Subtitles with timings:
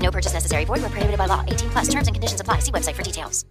[0.00, 0.64] No purchase necessary.
[0.64, 1.44] Void where prohibited by law.
[1.48, 2.60] 18 plus terms and conditions apply.
[2.60, 3.44] See website for details.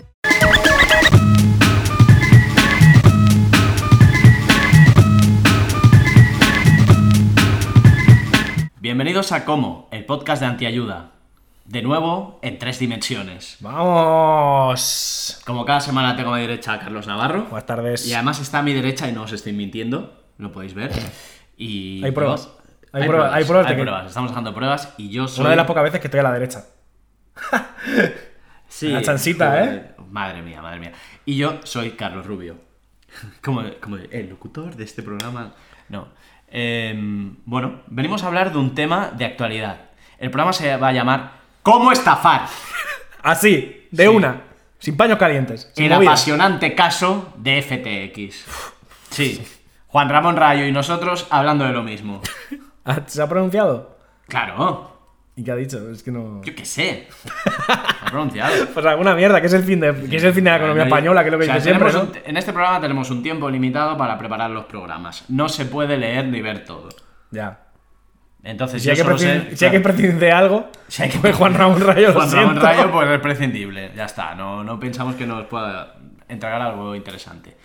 [8.79, 11.11] Bienvenidos a Como, el podcast de Antiayuda.
[11.65, 13.57] De nuevo, en tres dimensiones.
[13.59, 15.41] ¡Vamos!
[15.45, 17.45] Como cada semana tengo a mi derecha a Carlos Navarro.
[17.45, 18.07] Buenas tardes.
[18.07, 20.91] Y además está a mi derecha y no os estoy mintiendo, lo podéis ver.
[21.57, 22.49] Y Hay pruebas.
[23.01, 24.07] Hay pruebas, hay pruebas hay que- pruebas.
[24.07, 25.41] Estamos dejando pruebas y yo soy...
[25.41, 26.65] Una de las pocas veces que estoy a la derecha.
[28.67, 30.91] Sí, La chancita, joder, Madre mía, madre mía.
[31.25, 32.57] Y yo soy Carlos Rubio.
[33.41, 35.53] Como, como el locutor de este programa.
[35.87, 36.09] No.
[36.49, 39.77] Em, bueno, venimos a hablar de un tema de actualidad.
[40.19, 41.31] El programa se va a llamar
[41.63, 42.47] ¿Cómo estafar?
[43.23, 44.09] Así, de Sí.
[44.09, 44.41] una.
[44.79, 45.71] Sin paños calientes.
[45.73, 46.11] Sin El movidas.
[46.13, 48.45] apasionante caso de FTX.
[49.09, 49.41] Sí.
[49.87, 52.21] Juan Ramón Rayo y nosotros hablando de lo mismo.
[52.85, 53.97] Ah, ¿Se ha pronunciado?
[54.27, 54.91] Claro.
[55.35, 55.89] ¿Y qué ha dicho?
[55.91, 56.41] Es que no.
[56.43, 57.07] Yo qué sé.
[57.67, 58.53] Ha pronunciado.
[58.73, 60.83] Pues alguna mierda, que es el fin de, que es el fin de la economía
[60.83, 61.87] No, española, que es lo que o sea, siempre.
[61.91, 62.13] tenemos ¿no?
[62.13, 65.25] un- en este programa tenemos un tiempo limitado para preparar los programas.
[65.29, 66.89] No se puede leer ni ver todo.
[67.31, 67.59] Ya.
[68.43, 71.09] Entonces, Si hay, que prescindir, sé- si hay que claro, prescindir de algo, si hay
[71.09, 72.61] que- pues Juan Ramón Rayo lo Juan Ramón siento.
[72.65, 73.91] Rayo, pues es prescindible.
[73.95, 74.35] Ya está.
[74.35, 75.95] No, no pensamos que nos pueda
[76.29, 77.57] entregar algo interesante.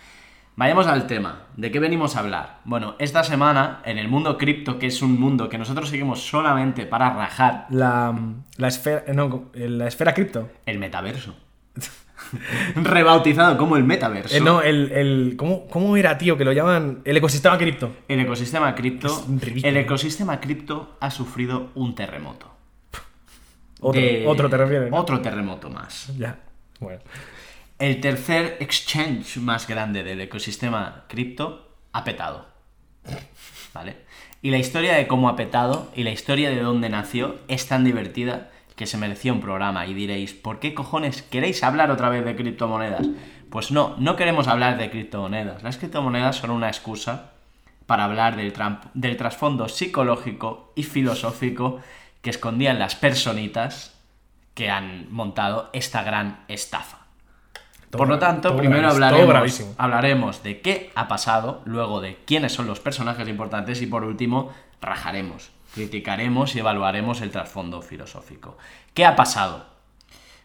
[0.61, 1.47] Vayamos al tema.
[1.57, 2.59] ¿De qué venimos a hablar?
[2.65, 6.85] Bueno, esta semana, en el mundo cripto, que es un mundo que nosotros seguimos solamente
[6.85, 8.15] para rajar, La,
[8.57, 9.03] la esfera.
[9.07, 10.49] eh, No, la esfera cripto.
[10.67, 11.33] el metaverso.
[12.75, 14.35] Rebautizado como el metaverso.
[14.35, 14.91] Eh, no, el.
[14.91, 16.37] el ¿cómo, ¿Cómo era, tío?
[16.37, 16.99] Que lo llaman.
[17.05, 17.91] El ecosistema cripto.
[18.07, 19.25] El ecosistema cripto.
[19.63, 22.45] El ecosistema cripto ha sufrido un terremoto.
[23.79, 24.91] Otro, De- otro te refieres.
[24.91, 24.97] ¿no?
[24.97, 26.15] Otro terremoto más.
[26.19, 26.37] Ya.
[26.79, 26.99] Bueno.
[27.81, 32.45] El tercer exchange más grande del ecosistema cripto ha petado.
[33.73, 33.97] ¿Vale?
[34.43, 37.83] Y la historia de cómo ha petado y la historia de dónde nació es tan
[37.83, 39.87] divertida que se merecía un programa.
[39.87, 43.07] Y diréis, ¿por qué cojones queréis hablar otra vez de criptomonedas?
[43.49, 45.63] Pues no, no queremos hablar de criptomonedas.
[45.63, 47.31] Las criptomonedas son una excusa
[47.87, 48.53] para hablar del,
[48.93, 51.79] del trasfondo psicológico y filosófico
[52.21, 53.99] que escondían las personitas
[54.53, 57.00] que han montado esta gran estafa.
[57.91, 62.79] Por lo tanto, primero hablaremos, hablaremos de qué ha pasado, luego de quiénes son los
[62.79, 68.57] personajes importantes y por último rajaremos, criticaremos y evaluaremos el trasfondo filosófico.
[68.93, 69.65] ¿Qué ha pasado?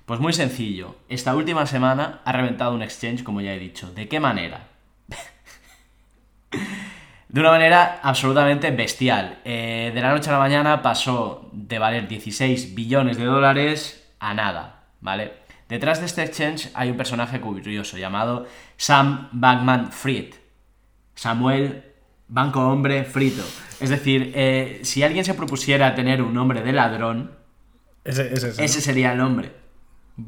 [0.07, 3.93] Pues muy sencillo, esta última semana ha reventado un exchange, como ya he dicho.
[3.93, 4.69] ¿De qué manera?
[7.29, 9.41] De una manera absolutamente bestial.
[9.45, 14.33] Eh, de la noche a la mañana pasó de valer 16 billones de dólares a
[14.33, 15.46] nada, ¿vale?
[15.69, 18.47] Detrás de este exchange hay un personaje curioso llamado
[18.77, 20.35] Sam Bankman Fried.
[21.15, 21.85] Samuel
[22.29, 23.43] Banco Hombre Frito.
[23.81, 27.33] Es decir, eh, si alguien se propusiera tener un nombre de ladrón,
[28.05, 28.65] Ese, ese, ese.
[28.65, 29.53] ese sería el nombre.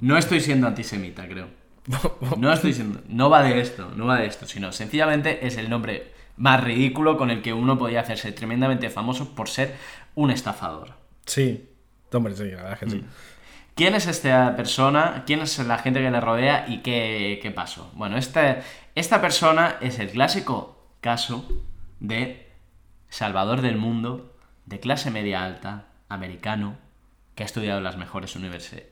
[0.00, 1.49] No estoy siendo antisemita, creo.
[2.37, 3.00] No estoy siendo.
[3.09, 7.16] No va de esto, no va de esto, sino sencillamente es el nombre más ridículo
[7.16, 9.75] con el que uno podía hacerse tremendamente famoso por ser
[10.15, 10.94] un estafador.
[11.26, 11.69] Sí.
[12.12, 13.05] Hombre, sí, la verdad es que Mm.
[13.78, 15.22] ¿Quién es esta persona?
[15.24, 17.92] ¿Quién es la gente que le rodea y qué, qué pasó?
[17.94, 18.58] Bueno, esta,
[18.96, 21.48] esta persona es el clásico caso
[22.00, 22.50] de
[23.08, 26.76] salvador del mundo, de clase media alta, americano,
[27.36, 28.82] que ha estudiado en las mejores universi-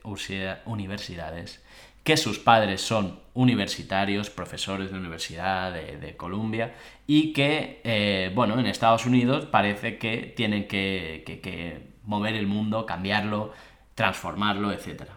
[0.63, 1.61] universidades,
[2.05, 6.75] que sus padres son universitarios, profesores de universidad de, de Columbia,
[7.05, 13.51] y que, eh, bueno, en Estados Unidos parece que tienen que mover el mundo, cambiarlo,
[13.97, 15.09] transformarlo, etc.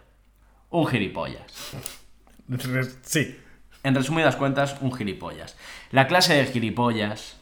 [0.71, 1.77] Un gilipollas.
[3.03, 3.37] Sí.
[3.83, 5.55] En resumidas cuentas, un gilipollas.
[5.91, 7.37] La clase de gilipollas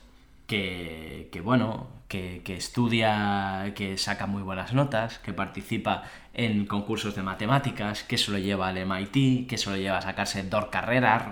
[0.47, 6.03] que, que bueno, que, que estudia, que saca muy buenas notas, que participa
[6.33, 10.01] en concursos de matemáticas, que se lo lleva al MIT, que se lo lleva a
[10.01, 11.23] sacarse dos carreras,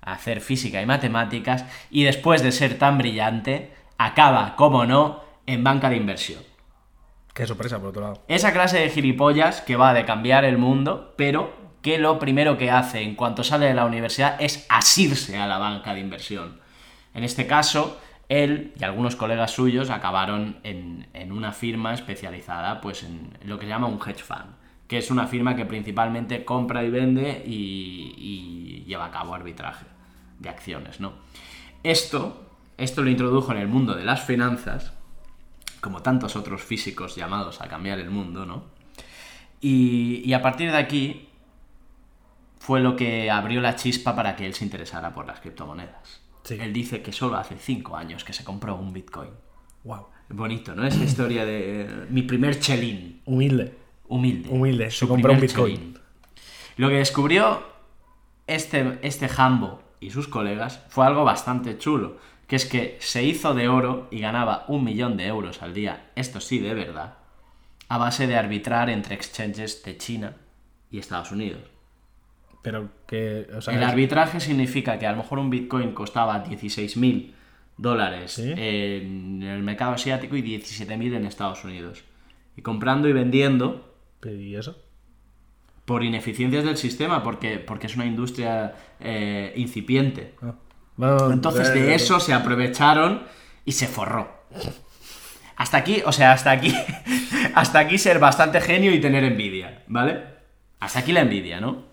[0.00, 5.62] a hacer física y matemáticas, y después de ser tan brillante, acaba, como no, en
[5.62, 6.49] banca de inversión.
[7.40, 8.22] Qué sorpresa, por otro lado.
[8.28, 12.70] Esa clase de gilipollas que va de cambiar el mundo, pero que lo primero que
[12.70, 16.60] hace en cuanto sale de la universidad es asirse a la banca de inversión.
[17.14, 17.98] En este caso,
[18.28, 23.70] él y algunos colegas suyos acabaron en, una firma especializada pues, en lo que se
[23.70, 24.56] llama un hedge fund,
[24.86, 29.86] que es una firma que principalmente compra y vende y, y lleva a cabo arbitraje
[30.40, 31.14] de acciones, ¿no?
[31.84, 34.92] Esto, esto lo introdujo en el mundo de las finanzas,
[35.80, 38.64] como tantos otros físicos llamados a cambiar el mundo, ¿no?
[39.60, 41.28] Y, y a partir de aquí
[42.58, 46.20] fue lo que abrió la chispa para que él se interesara por las criptomonedas.
[46.44, 46.56] Sí.
[46.60, 49.30] Él dice que solo hace cinco años que se compró un Bitcoin.
[49.84, 50.06] Wow.
[50.30, 50.86] Bonito, ¿no?
[50.86, 53.20] Es la historia de mi primer chelín.
[53.24, 53.76] Humilde.
[54.08, 54.48] Humilde.
[54.48, 55.76] Humilde, Su se compró un Bitcoin.
[55.76, 55.98] chelín.
[56.76, 57.62] Lo que descubrió
[58.46, 62.16] este, este Jambo y sus colegas fue algo bastante chulo,
[62.50, 66.10] que es que se hizo de oro y ganaba un millón de euros al día,
[66.16, 67.14] esto sí de verdad,
[67.88, 70.34] a base de arbitrar entre exchanges de China
[70.90, 71.62] y Estados Unidos.
[72.62, 73.46] Pero que.
[73.56, 77.34] O sea, El es- arbitraje significa que a lo mejor un Bitcoin costaba 16.000
[77.76, 78.52] dólares Sí.
[78.56, 82.02] en el mercado asiático y 17.000 en Estados Unidos.
[82.56, 83.94] Y comprando y vendiendo
[84.24, 84.76] ¿Y eso?
[85.84, 90.34] por ineficiencias del sistema, porque, porque es una industria eh, incipiente.
[90.42, 90.54] Ah.
[91.30, 93.22] Entonces eh, de eso se aprovecharon
[93.64, 94.28] y se forró.
[95.56, 96.74] Hasta aquí, o sea, hasta aquí,
[97.54, 100.22] hasta aquí ser bastante genio y tener envidia, ¿vale?
[100.80, 101.84] Hasta aquí la envidia, ¿no?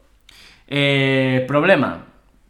[0.68, 2.06] Eh, problema.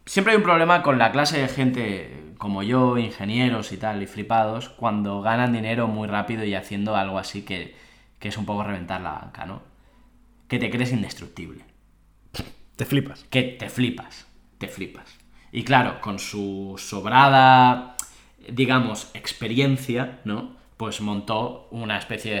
[0.06, 4.06] Siempre hay un problema con la clase de gente como yo, ingenieros y tal, y
[4.06, 7.76] flipados, cuando ganan dinero muy rápido y haciendo algo así que,
[8.20, 9.62] que es un poco reventar la banca, ¿no?
[10.46, 11.64] Que te crees indestructible
[12.76, 13.24] Te flipas.
[13.24, 14.26] que te flipas,
[14.58, 15.17] te flipas.
[15.52, 17.96] Y claro, con su sobrada,
[18.48, 20.56] digamos, experiencia, ¿no?
[20.76, 22.40] Pues montó una especie de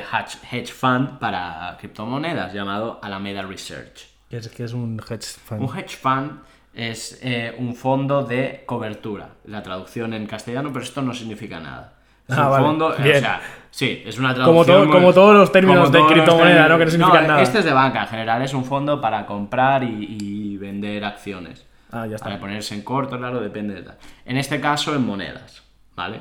[0.52, 4.06] hedge, fund para criptomonedas llamado Alameda Research.
[4.30, 5.62] Que es, que es un hedge fund.
[5.62, 6.40] Un hedge fund
[6.74, 11.94] es eh, un fondo de cobertura, la traducción en castellano, pero esto no significa nada.
[12.28, 13.16] Es Ah, un vale, fondo, bien.
[13.16, 13.40] o sea,
[13.70, 14.76] sí, es una Como traducción.
[14.80, 16.78] to- muy- como todos los términos de criptomoneda, ¿no?
[16.78, 17.42] Que no significan nada.
[17.42, 21.64] Este es de banca en general, es un fondo para comprar y, y vender acciones.
[21.90, 22.26] Ah, ya está.
[22.26, 23.98] Para ponerse en corto, claro, depende de tal.
[24.24, 25.62] En este caso, en monedas,
[25.94, 26.20] ¿vale?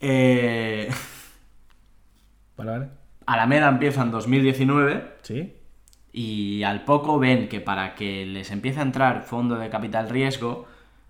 [0.00, 0.90] Eh,
[2.56, 2.88] Vale, vale.
[3.26, 5.52] Alameda empieza en 2019 Sí.
[6.12, 10.66] y al poco ven que para que les empiece a entrar fondo de capital riesgo,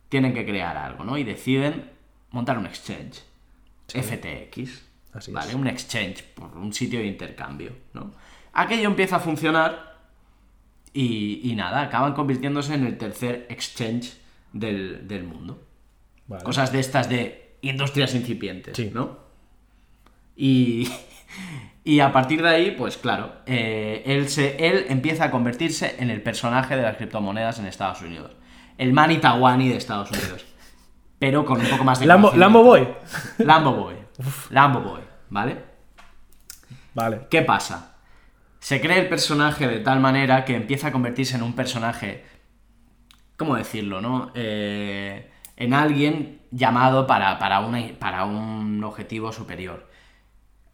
[0.09, 1.19] tienen que crear algo, ¿no?
[1.19, 1.91] Y deciden
[2.31, 3.23] montar un exchange.
[3.89, 4.85] FTX.
[5.13, 5.49] Así ¿Vale?
[5.51, 5.55] es.
[5.55, 8.13] Un exchange, por un sitio de intercambio, ¿no?
[8.53, 9.96] Aquello empieza a funcionar
[10.97, 14.15] y, y nada, acaban convirtiéndose en el tercer exchange
[14.53, 15.63] del, del mundo.
[16.27, 16.43] Vale.
[16.43, 18.91] Cosas de estas de industrias incipientes, Sí.
[18.95, 19.19] ¿no?
[20.37, 20.89] Y,
[21.85, 26.11] y a partir de ahí, pues claro, eh, él, se, él empieza a convertirse en
[26.11, 28.33] el personaje de las criptomonedas en Estados Unidos.
[28.79, 30.45] El Manny Tawani de Estados Unidos.
[31.19, 32.33] Pero con un poco más de Lambo.
[32.35, 32.87] Lambo Boy.
[33.39, 33.95] Lambo Boy.
[34.51, 35.01] Lambo Boy,
[35.31, 35.57] ¿vale?
[36.95, 37.21] Vale.
[37.31, 37.96] ¿Qué pasa?
[38.67, 42.25] Se cree el personaje de tal manera que empieza a convertirse en un personaje,
[43.37, 44.33] ¿cómo decirlo, no?
[44.35, 49.89] Eh, en alguien llamado para, para, una- para un objetivo superior.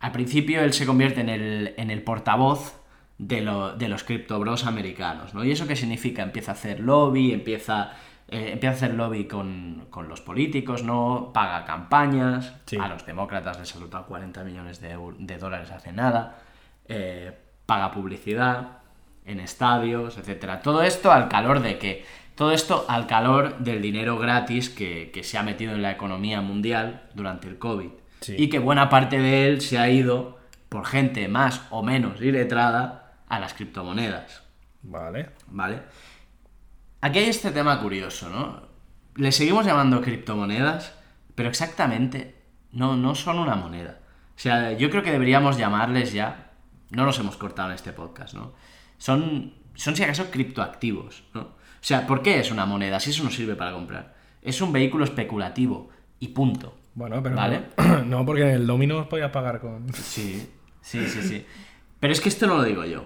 [0.01, 2.81] Al principio él se convierte en el, en el portavoz
[3.19, 5.45] de, lo- de los criptobros americanos, ¿no?
[5.45, 6.23] ¿Y eso qué significa?
[6.23, 7.93] Empieza a hacer lobby, empieza,
[8.29, 11.31] eh, empieza a hacer lobby con, con los políticos, ¿no?
[11.35, 12.79] Paga campañas, Sí.
[12.81, 16.39] a los demócratas les ha soltado 40 millones de, de dólares hace nada,
[16.89, 17.37] eh,
[17.67, 18.79] paga publicidad
[19.25, 20.63] en estadios, etcétera.
[20.63, 22.05] Todo esto al calor de que
[22.35, 26.41] todo esto al calor del dinero gratis que, que se ha metido en la economía
[26.41, 27.91] mundial durante el COVID.
[28.21, 28.37] Sí.
[28.39, 33.13] Y que buena parte de él se ha ido por gente más o menos iletrada
[33.29, 34.43] a las criptomonedas.
[34.83, 35.31] Vale.
[35.49, 35.83] ¿Vale?
[37.01, 38.63] Aquí hay este tema curioso, ¿no?
[39.17, 40.95] Le seguimos llamando criptomonedas,
[41.35, 42.37] pero exactamente
[42.73, 43.99] no, no son una moneda.
[44.37, 46.52] O sea, yo creo que deberíamos llamarles ya.
[46.93, 48.53] No nos hemos cortado en este podcast, ¿no?
[48.99, 51.41] Son, son si acaso criptoactivos, ¿no?
[51.41, 54.15] O sea, ¿por qué es una moneda si eso no sirve para comprar?
[54.41, 55.89] Es un vehículo especulativo
[56.21, 56.77] y punto.
[56.95, 57.63] Bueno, pero ¿Vale?
[57.77, 59.93] no, no, porque en el Domino's podías pagar con.
[59.93, 60.49] Sí,
[60.81, 61.47] sí, sí, sí.
[61.99, 63.05] Pero es que esto no lo digo yo.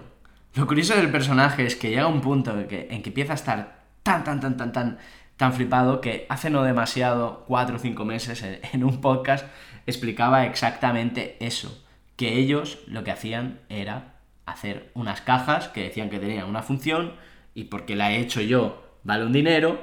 [0.55, 3.35] Lo curioso del personaje es que llega un punto en que, en que empieza a
[3.35, 4.97] estar tan, tan, tan, tan, tan,
[5.37, 9.45] tan flipado que hace no demasiado, cuatro o cinco meses, en, en un podcast,
[9.85, 11.83] explicaba exactamente eso.
[12.17, 17.13] Que ellos lo que hacían era hacer unas cajas que decían que tenían una función
[17.53, 19.79] y porque la he hecho yo vale un dinero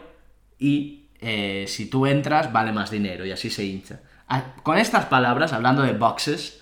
[0.58, 4.00] y eh, si tú entras vale más dinero y así se hincha.
[4.28, 6.60] Ah, Con estas palabras, hablando de boxes,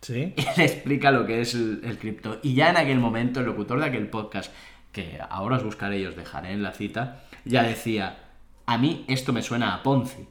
[0.00, 0.34] Sí.
[0.56, 2.38] le explica lo que es el, el cripto.
[2.42, 4.50] Y ya en aquel momento, el locutor de aquel podcast,
[4.92, 8.16] que ahora os buscaré y os dejaré en la cita, ya decía,
[8.64, 10.26] a mí esto me suena a Ponzi.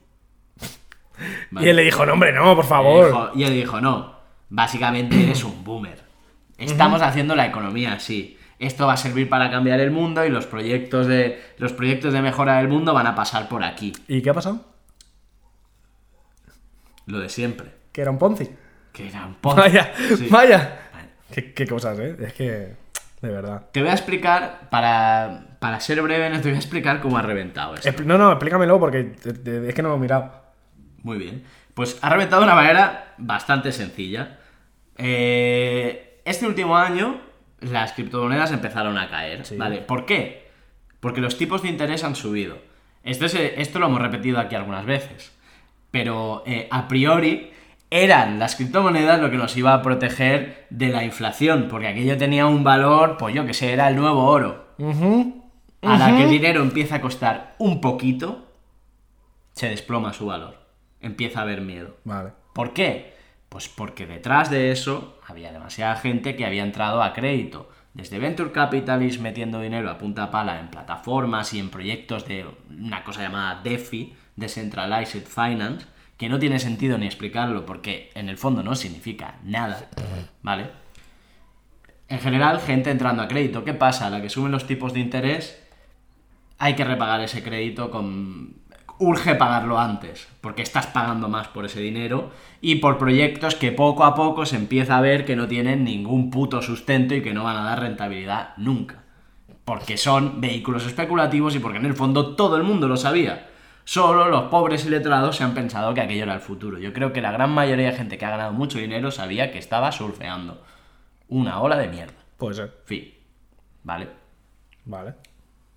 [1.62, 3.06] Y él le dijo, no, hombre, no, por Y favor.
[3.08, 4.19] dijo- Y él dijo, no,
[4.50, 6.00] básicamente eres un boomer.
[6.58, 8.38] Estamos haciendo la economía así.
[8.60, 12.22] Esto va a servir para cambiar el mundo y los proyectos de, los proyectos de
[12.22, 13.94] mejora del mundo van a pasar por aquí.
[14.10, 14.66] ¿Y qué ha pasado?
[17.06, 17.72] Lo de siempre.
[17.92, 18.50] Que era un Ponzi.
[18.92, 19.56] Que era un poco.
[19.58, 20.28] Vaya, Sí.
[20.30, 20.80] vaya.
[21.34, 22.18] Qué, qué cosas, ¿eh?
[22.20, 22.76] Es que,
[23.22, 23.68] de verdad.
[23.72, 27.22] Te voy a explicar, para, para ser breve, no te voy a explicar cómo ha
[27.22, 28.04] reventado esto.
[28.04, 30.34] No, no, explícamelo porque es que no lo he mirado.
[31.04, 31.44] Muy bien.
[31.76, 34.39] Pues ha reventado de una manera bastante sencilla.
[35.00, 37.22] Eh, este último año
[37.62, 39.46] las criptomonedas empezaron a caer.
[39.46, 39.58] Sí.
[39.58, 39.78] ¿Vale?
[39.80, 40.50] ¿Por qué?
[41.00, 42.58] Porque los tipos de interés han subido.
[43.04, 45.36] Esto, es, esto lo hemos repetido aquí algunas veces.
[45.92, 47.52] Pero eh, a priori
[47.90, 51.68] eran las criptomonedas lo que nos iba a proteger de la inflación.
[51.70, 54.68] Porque aquello tenía un valor, pues yo que sé, era el nuevo oro.
[55.82, 58.46] A la que el dinero empieza a costar un poquito,
[59.54, 60.60] se desploma su valor.
[61.00, 61.98] Empieza a haber miedo.
[62.04, 62.32] Vale.
[62.54, 63.19] ¿Por qué?
[63.50, 67.70] Pues porque detrás de eso había demasiada gente que había entrado a crédito.
[67.94, 73.04] Desde Venture Capitalist metiendo dinero a punta pala en plataformas y en proyectos de una
[73.04, 78.62] cosa llamada DeFi, Decentralized Finance, que no tiene sentido ni explicarlo porque en el fondo
[78.62, 79.90] no significa nada,
[80.42, 80.70] ¿vale?
[82.10, 83.64] En general, gente entrando a crédito.
[83.64, 84.10] ¿Qué pasa?
[84.10, 85.62] La que suben los tipos de interés,
[86.58, 88.59] hay que repagar ese crédito con...
[89.02, 94.04] Urge pagarlo antes, porque estás pagando más por ese dinero y por proyectos que poco
[94.04, 97.46] a poco se empieza a ver que no tienen ningún puto sustento y que no
[97.46, 99.04] van a dar rentabilidad nunca.
[99.64, 103.48] Porque son vehículos especulativos y porque en el fondo todo el mundo lo sabía.
[103.86, 106.78] Solo los pobres y letrados se han pensado que aquello era el futuro.
[106.78, 109.60] Yo creo que la gran mayoría de gente que ha ganado mucho dinero sabía que
[109.60, 110.62] estaba surfeando
[111.30, 112.14] una ola de mierda.
[112.38, 112.82] Puede ser.
[112.86, 113.14] Fin.
[113.84, 114.10] ¿Vale?
[114.86, 115.14] Vale.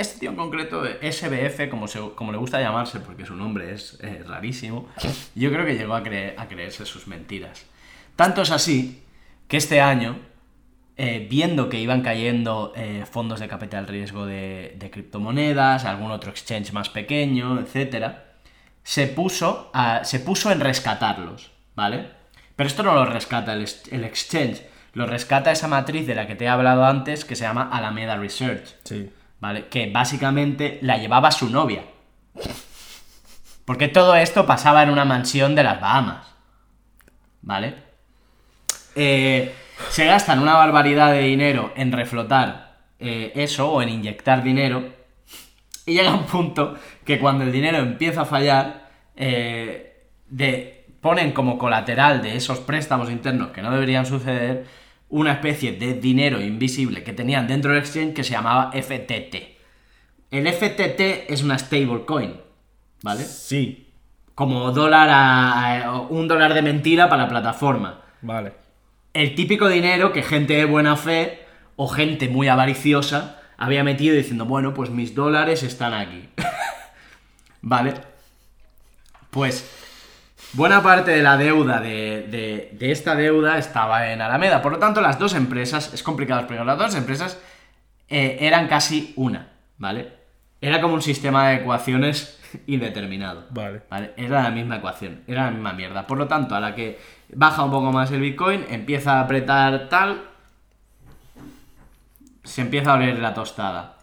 [0.03, 3.99] Este tío en concreto, SBF, como, se- como le gusta llamarse, porque su nombre es
[4.03, 4.89] eh, rarísimo,
[5.35, 7.65] yo creo que llegó a, creer- a creerse sus mentiras.
[8.17, 9.03] Tanto es así
[9.49, 10.19] que este año,
[10.97, 16.73] eh, viendo que iban cayendo eh, fondos de capital riesgo de, criptomonedas, algún otro exchange
[16.73, 18.13] más pequeño, etc.,
[18.83, 22.09] se puso, a- se puso en rescatarlos, ¿vale?
[22.57, 24.63] Pero esto no lo rescata el, el exchange,
[24.95, 28.17] lo rescata esa matriz de la que te he hablado antes que se llama Alameda
[28.17, 28.75] Research.
[28.85, 29.11] Sí.
[29.71, 31.85] Que básicamente la llevaba su novia.
[33.65, 36.27] Porque todo esto pasaba en una mansión de las Bahamas.
[37.43, 37.75] ¿Vale?
[38.95, 39.53] Eh,
[39.91, 44.85] se gastan una barbaridad de dinero en reflotar eh, eso o en inyectar dinero.
[45.87, 51.59] Y llega un punto que cuando el dinero empieza a fallar, eh, de, ponen como
[51.59, 54.67] colateral de esos préstamos internos que no deberían suceder
[55.13, 59.37] una especie de dinero invisible que tenían dentro del exchange que se llamaba FTT.
[60.31, 62.35] El FTT es una stablecoin,
[63.03, 63.23] ¿vale?
[63.25, 63.89] Sí.
[64.35, 68.01] Como dólar a, a- un dólar de mentira para la plataforma.
[68.23, 68.55] Vale.
[69.13, 71.43] El típico dinero que gente de buena fe
[71.77, 76.29] o gente muy avariciosa había metido diciendo, bueno, pues mis dólares están aquí.
[77.61, 77.95] ¿Vale?
[79.31, 79.71] Pues
[80.53, 84.61] buena parte de la deuda de, de- de esta deuda estaba en Alameda.
[84.63, 87.39] Por lo tanto, las dos empresas, es complicado explicar, las dos empresas
[88.09, 90.13] eh, eran casi una, ¿vale?
[90.61, 93.47] Era como un sistema de ecuaciones indeterminado.
[93.51, 93.83] Vale.
[93.91, 94.13] ¿Vale?
[94.17, 96.07] Era la misma ecuación, era la misma mierda.
[96.07, 97.01] Por lo tanto, a la que
[97.35, 100.23] baja un poco más el Bitcoin, empieza a apretar tal,
[102.45, 103.97] se empieza a oler la tostada.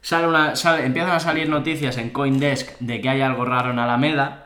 [0.00, 3.78] Sale una, sale- empiezan a salir noticias en Coindesk de que hay algo raro en
[3.78, 4.44] Alameda.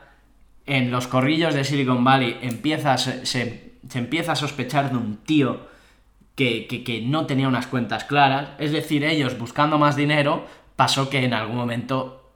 [0.66, 5.66] En los corrillos de Silicon Valley empieza, se- se empieza a sospechar de un tío
[6.34, 8.50] que, que- que no tenía unas cuentas claras.
[8.58, 12.30] Es decir, ellos buscando más dinero, pasó que en algún momento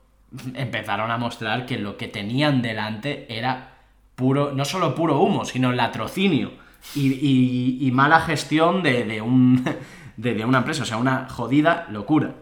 [0.55, 3.75] empezaron a mostrar que lo que tenían delante era
[4.15, 6.51] puro, no solo puro humo, sino latrocinio
[6.95, 9.63] y, y- y mala gestión de, de un,
[10.17, 12.35] de, de una empresa, o sea, una jodida locura.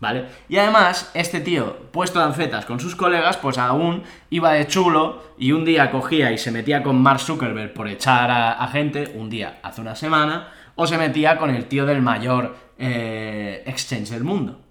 [0.00, 0.26] ¿Vale?
[0.48, 5.22] Y además, este tío, puesto de anfetas con sus colegas, pues aún iba de chulo
[5.38, 9.12] y un día cogía y se metía con Mark Zuckerberg por echar a, a gente,
[9.14, 14.08] un día hace una semana, o se metía con el tío del mayor eh, exchange
[14.08, 14.62] del mundo.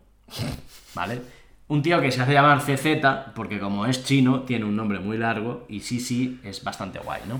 [0.95, 1.21] ¿Vale?
[1.67, 5.17] Un tío que se hace llamar CZ, porque como es chino, tiene un nombre muy
[5.17, 7.39] largo y sí, sí, es bastante guay, ¿no?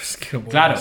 [0.00, 0.76] Es que Claro,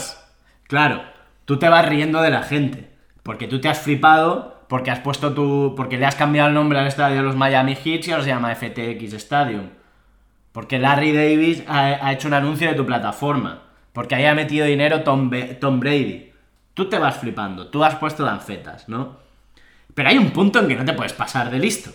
[0.67, 1.01] claro.
[1.45, 2.91] Tú te vas riendo de la gente.
[3.23, 5.73] Porque tú te has flipado porque has puesto tu.
[5.75, 8.29] porque le has cambiado el nombre al estadio de los Miami Heat y ahora se
[8.29, 9.69] llama FTX Stadium.
[10.51, 13.63] Porque Larry Davis ha, ha hecho un anuncio de tu plataforma.
[13.93, 16.31] Porque ahí ha metido dinero Tom, Tom Brady.
[16.73, 19.17] Tú te vas flipando, tú has puesto danfetas, ¿no?
[19.95, 21.91] Pero hay un punto en que no te puedes pasar de listo.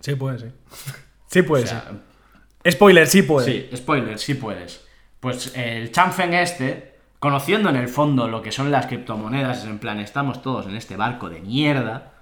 [0.00, 0.46] Sí, puede, sí.
[1.28, 1.86] Sí, puede, O sea,
[2.62, 2.70] sí.
[2.72, 3.46] Spoiler, sí puede.
[3.70, 4.86] Sí, spoiler, sí puedes.
[5.18, 6.91] Pues el Chanfeng este
[7.22, 10.96] conociendo en el fondo lo que son las criptomonedas, en plan, estamos todos en este
[10.96, 12.14] barco de mierda,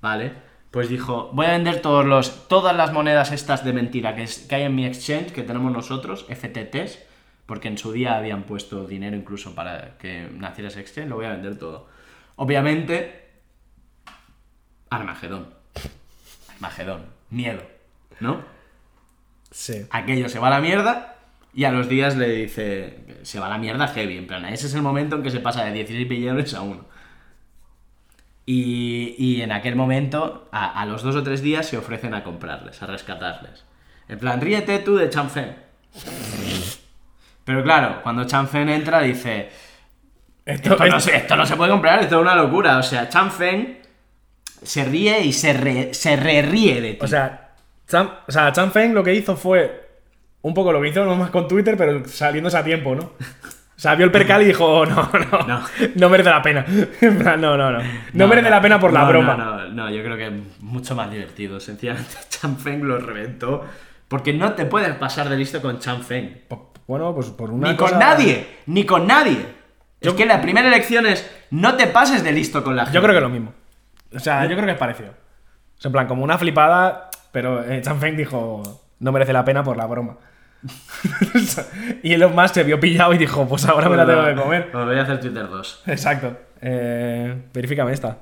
[0.00, 0.32] ¿vale?
[0.70, 4.38] Pues dijo, voy a vender todos los, todas las monedas estas de mentira que, es-
[4.38, 7.00] que hay en mi exchange, que tenemos nosotros, FTTs,
[7.44, 11.26] porque en su día habían puesto dinero incluso para que naciera ese exchange, lo voy
[11.26, 11.88] a vender todo.
[12.36, 13.28] Obviamente,
[14.88, 15.48] Armagedón.
[16.54, 17.02] Armagedón.
[17.28, 17.60] Miedo.
[18.20, 18.40] ¿No?
[19.50, 19.84] Sí.
[19.90, 21.09] aquello se va a la mierda
[21.54, 24.66] y a los días le dice, se va a la mierda heavy, en plan, ese
[24.66, 26.84] es el momento en que se pasa de 16 billones a 1.
[28.46, 32.24] Y, y en aquel momento, a, a los dos o tres días, se ofrecen a
[32.24, 33.64] comprarles, a rescatarles.
[34.08, 35.54] En plan, ríete tú de Chanfen.
[37.44, 39.50] Pero claro, cuando Chanfen entra, dice,
[40.44, 42.78] Esto, esto no, esto- se, esto no se puede comprar, esto es una locura.
[42.78, 43.78] O sea, Chanfen
[44.62, 46.98] se ríe y se, re- se re ríe de ti.
[47.02, 47.52] O sea,
[47.88, 49.79] Chan, o sea, Chan Feng lo que hizo fue
[50.42, 53.02] un poco lo que hizo nomás con Twitter, pero saliéndose a tiempo, ¿no?
[53.02, 55.62] O sea, vio el percal y dijo, "Oh, no, no, No.
[55.94, 56.64] no, merece la pena.
[57.00, 57.78] En plan, no, no, no.
[58.12, 59.36] No, merece la pena por la no, broma.
[59.36, 61.58] No, no, no, yo creo que es mucho más divertido.
[61.60, 63.64] Sencillamente, Chanfeng lo reventó.
[64.08, 66.42] Porque no te puedes pasar de listo con Chanfeng.
[66.48, 69.46] Po- Bueno, pues por una Ni cosa- con nadie, ni con nadie.
[70.00, 72.96] Es que la primera elección es no te pases de listo con la gente.
[72.96, 73.52] Yo creo que es lo mismo.
[74.14, 75.10] O sea, yo creo que es parecido.
[75.10, 78.62] O sea, en plan, como una flipada, pero eh, Chan Feng dijo,
[78.98, 80.16] no merece la pena por la broma.
[82.02, 84.70] y Elon Musk se vio pillado y dijo, pues ahora me la tengo que comer.
[84.70, 85.82] Pues voy a hacer Twitter 2.
[85.86, 86.36] Exacto.
[86.60, 88.18] Eh, verifícame esta.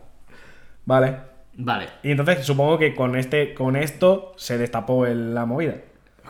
[0.84, 1.28] Vale.
[1.60, 5.74] Vale, Y entonces supongo que con este, con esto se destapó el- la movida.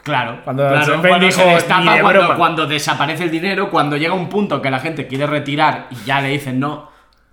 [0.03, 0.41] claro.
[0.43, 2.37] Cuando claro, cuando dijo, se destapa, "Ni de cuando, broma".
[2.37, 6.23] cuando desaparece el dinero, cuando llega un punto que la gente quiere retirar y ya
[6.23, 6.91] le dicen no,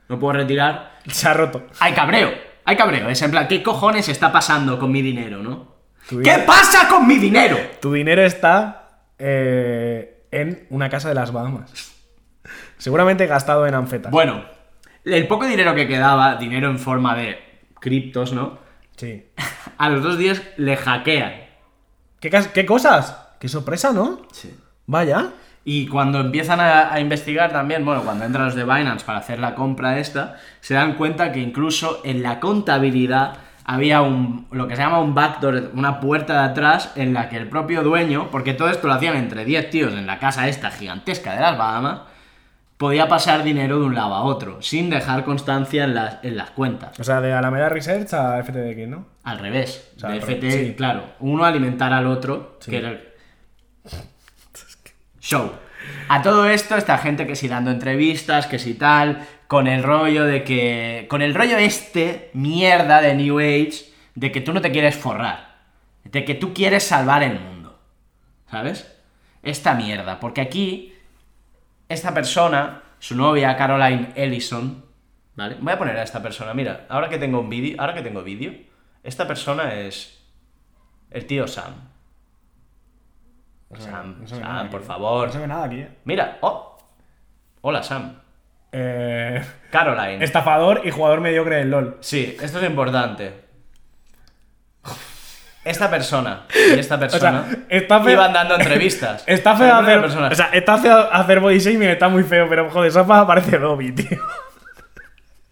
[0.09, 1.67] no puedo retirar, Se ha roto.
[1.79, 2.31] hay cabreo.
[2.65, 3.07] Hay cabreo.
[3.07, 5.74] Es en plan, ¿qué cojones está pasando con mi dinero, no?
[6.09, 7.57] ¿Qué dinero- pasa con mi dinero?
[7.81, 11.93] Tu dinero está eh, en una casa de las Bahamas.
[12.77, 14.11] Seguramente gastado en anfetas.
[14.11, 14.43] Bueno,
[15.03, 17.37] el poco dinero que quedaba, dinero en forma de
[17.79, 18.59] criptos, ¿no?
[18.97, 19.25] Sí.
[19.77, 21.33] A los dos días le hackean.
[22.19, 23.17] ¿Qué, cas- qué cosas?
[23.39, 24.21] Qué sorpresa, ¿no?
[24.31, 24.55] Sí.
[24.85, 25.31] Vaya.
[25.67, 29.39] Y cuando empiezan a, a investigar también, bueno, cuando entran los de Binance para hacer
[29.39, 34.75] la compra esta, se dan cuenta que incluso en la contabilidad había un, lo que
[34.75, 38.53] se llama un backdoor, una puerta de atrás en la que el propio dueño, porque
[38.53, 42.01] todo esto lo hacían entre 10 tíos en la casa esta gigantesca de las Bahamas,
[42.77, 46.51] podía pasar dinero de un lado a otro, sin dejar constancia en las, en las
[46.51, 46.99] cuentas.
[46.99, 49.07] O sea, de Alameda Research a FTDX, ¿no?
[49.23, 49.91] Al revés.
[49.95, 50.73] O sea, de al FT, revés, sí.
[50.75, 51.03] claro.
[51.19, 53.03] Uno alimentar al otro, que era el...
[55.19, 55.51] Show.
[56.07, 60.25] A todo esto, esta gente que si dando entrevistas, que si tal, con el rollo
[60.25, 61.07] de que.
[61.09, 65.55] Con el rollo este, mierda de New Age, de que tú no te quieres forrar.
[66.03, 67.79] De que tú quieres salvar el mundo.
[68.49, 68.91] ¿Sabes?
[69.43, 70.19] Esta mierda.
[70.19, 70.93] Porque aquí,
[71.89, 74.85] esta persona, su novia, Caroline Ellison,
[75.35, 75.57] ¿vale?
[75.59, 78.23] Voy a poner a esta persona, mira, ahora que tengo un vídeo, ahora que tengo
[78.23, 78.53] vídeo,
[79.03, 80.23] esta persona es
[81.11, 81.73] el tío Sam.
[83.77, 84.85] Sam, No Sam, por ¿eh?
[84.85, 85.27] favor.
[85.27, 85.97] No se ve nada aquí, ¿eh?
[86.05, 86.77] Mira, oh.
[87.61, 88.24] Hola, Sam.
[88.77, 90.23] Eh, Caroline.
[90.23, 91.97] Estafador y jugador mediocre del LOL.
[92.01, 93.31] Sí, esto es importante.
[95.63, 99.23] Esta persona y esta persona está feo- iban dando entrevistas.
[99.27, 99.99] Está feo hacer.
[100.01, 100.27] persona.
[100.27, 103.91] O sea, está feo hacer body shaming, está muy feo, pero joder, Safa parece Dobby,
[103.93, 104.19] tío.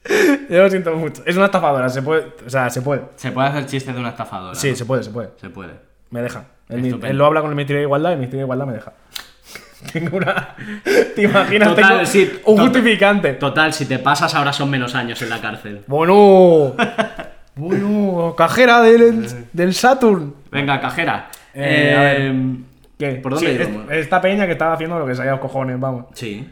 [0.49, 1.23] Yo lo siento mucho.
[1.25, 2.27] Es una estafadora, se puede.
[2.45, 3.03] O sea, se puede.
[3.15, 4.53] Se puede hacer chiste de una estafadora.
[4.53, 4.75] Sí, ¿no?
[4.75, 5.29] se puede, se puede.
[5.41, 5.71] Se puede.
[6.11, 6.43] Me deja.
[6.69, 8.93] Él lo habla con el Ministerio de Igualdad y el Ministerio de Igualdad me deja.
[9.93, 10.55] Tengo una.
[11.15, 11.69] ¿Te imaginas?
[11.69, 12.65] Total, Tengo sí, un total.
[12.67, 13.33] justificante.
[13.33, 15.81] Total, si te pasas ahora son menos años en la cárcel.
[15.87, 16.73] Bueno.
[17.55, 20.33] bueno, cajera del, del Saturn.
[20.51, 21.29] Venga, cajera.
[21.53, 22.33] Eh, a ver.
[22.97, 23.19] ¿Qué?
[23.21, 25.79] ¿Por dónde Sí, es- Esta peña que estaba haciendo lo que se haya los cojones,
[25.79, 26.05] vamos.
[26.13, 26.47] Sí,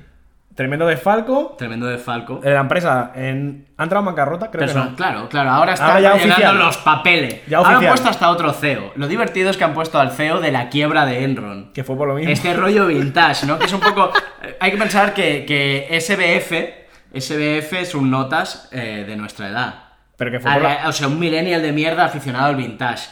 [0.62, 1.56] Tremendo desfalco.
[1.58, 2.39] tremendo de Falco.
[2.43, 3.67] Eh, La empresa en...
[3.78, 4.95] ha entrado en bancarrota, creo Persona- que no.
[4.95, 7.41] Claro, claro, ahora están Ahora rellenando los papeles.
[7.47, 8.91] Ya ahora han puesto hasta otro CEO.
[8.95, 11.71] Lo divertido es que han puesto al CEO de la quiebra de Enron.
[11.74, 12.32] Que fue por lo mismo.
[12.32, 13.58] Este rollo vintage, ¿no?
[13.60, 14.12] Que es un poco.
[14.43, 16.80] eh, Hay que pensar que, que SBF.
[17.19, 19.76] SBF es un notas eh, de nuestra edad.
[20.15, 23.10] Pero que fue por la- O sea, un millennial de mierda aficionado al vintage.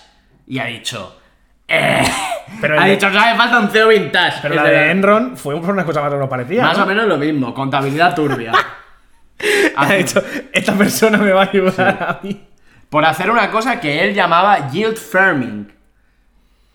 [0.47, 1.18] Y ha dicho.
[1.69, 2.03] Eh,
[2.61, 4.39] Pero ha dicho, "Os hace falta un CEO vintage.
[4.41, 6.63] Pero Es la de- de Enron fue una cosa más o menos parecida.
[6.63, 6.83] Más ¿no?
[6.83, 8.51] o menos lo mismo, contabilidad turbia.
[9.77, 12.43] Ha dicho, esta persona me va a ayudar a mí.
[12.89, 15.71] Por hacer una cosa que él llamaba yield farming.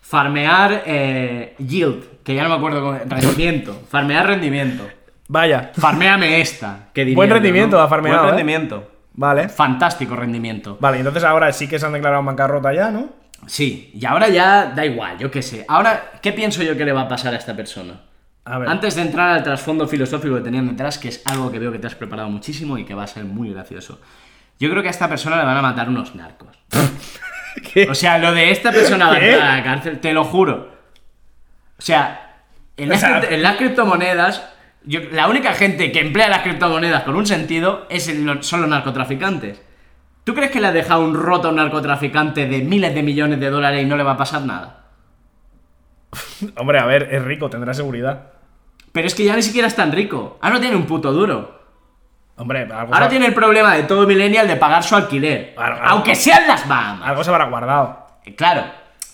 [0.01, 2.99] Farmear eh, yield, que ya no me acuerdo cómo.
[3.07, 3.83] Rendimiento.
[3.91, 4.89] Farmear rendimiento.
[5.29, 5.73] Vaya.
[5.77, 6.89] Farmeame esta.
[6.95, 7.83] Que Buen rendimiento ¿no?
[7.83, 8.37] ha farmeado, Buen ¿eh?
[8.37, 8.91] rendimiento.
[9.15, 9.49] Vale.
[9.51, 10.79] Fantástico rendimiento.
[10.81, 13.09] Vale, entonces ahora sí que se han declarado en bancarrota ya, ¿no?
[13.47, 15.65] Sí, y ahora ya da igual, yo qué sé.
[15.69, 18.01] Ahora, ¿qué pienso yo que le va a pasar a esta persona?
[18.47, 18.69] A ver.
[18.69, 21.79] Antes de entrar al trasfondo filosófico que tenían detrás, que es algo que veo que
[21.79, 24.01] te has preparado muchísimo y que va a ser muy gracioso.
[24.61, 26.57] Yo creo que a esta persona le van a matar unos narcos.
[27.73, 27.89] ¿Qué?
[27.89, 30.73] O sea, lo de esta persona va a entrar a la cárcel, te lo juro.
[31.79, 32.43] O sea,
[32.77, 34.45] en las, O sea- cripto- en las criptomonedas,
[34.85, 38.69] yo- la única gente que emplea las criptomonedas con un sentido es el- son los
[38.71, 39.61] narcotraficantes.
[40.25, 43.39] ¿Tú crees que le ha dejado un roto a un narcotraficante de miles de millones
[43.41, 44.85] de dólares y no le va a pasar nada?
[46.57, 48.31] Hombre, a ver, es rico, tendrá seguridad.
[48.93, 50.39] Pero es que ya ni siquiera es tan rico.
[50.41, 51.63] Ahora no tiene un puto duro.
[52.37, 55.55] Hombre, algo, Ahora se, tiene el problema de todo millennial de pagar su alquiler.
[55.57, 57.09] Algo- Aunque sean las Bahamas.
[57.09, 58.07] algo se habrá guardado.
[58.37, 58.65] Claro.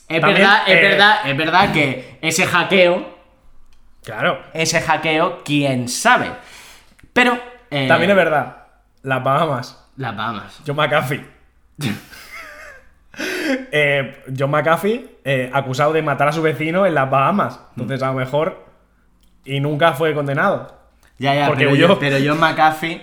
[0.08, 3.18] Es También, verdad, es eh, verdad, es verdad que ese hackeo,
[4.02, 4.40] Claro.
[4.52, 6.30] ese hackeo, quién sabe.
[7.12, 7.38] Pero.
[7.70, 8.56] eh, También es verdad.
[9.02, 9.79] Las Bahamas.
[9.96, 10.60] Las Bahamas.
[10.66, 11.24] John McAfee.
[13.72, 17.60] Eh, John McAfee, eh, acusado de matar a su vecino en las Bahamas.
[17.72, 18.64] Entonces, a lo mejor.
[19.44, 20.78] Y nunca fue condenado.
[21.18, 21.88] Ya, ya, Porque pero, huyó.
[21.88, 23.02] yo- pero John McAfee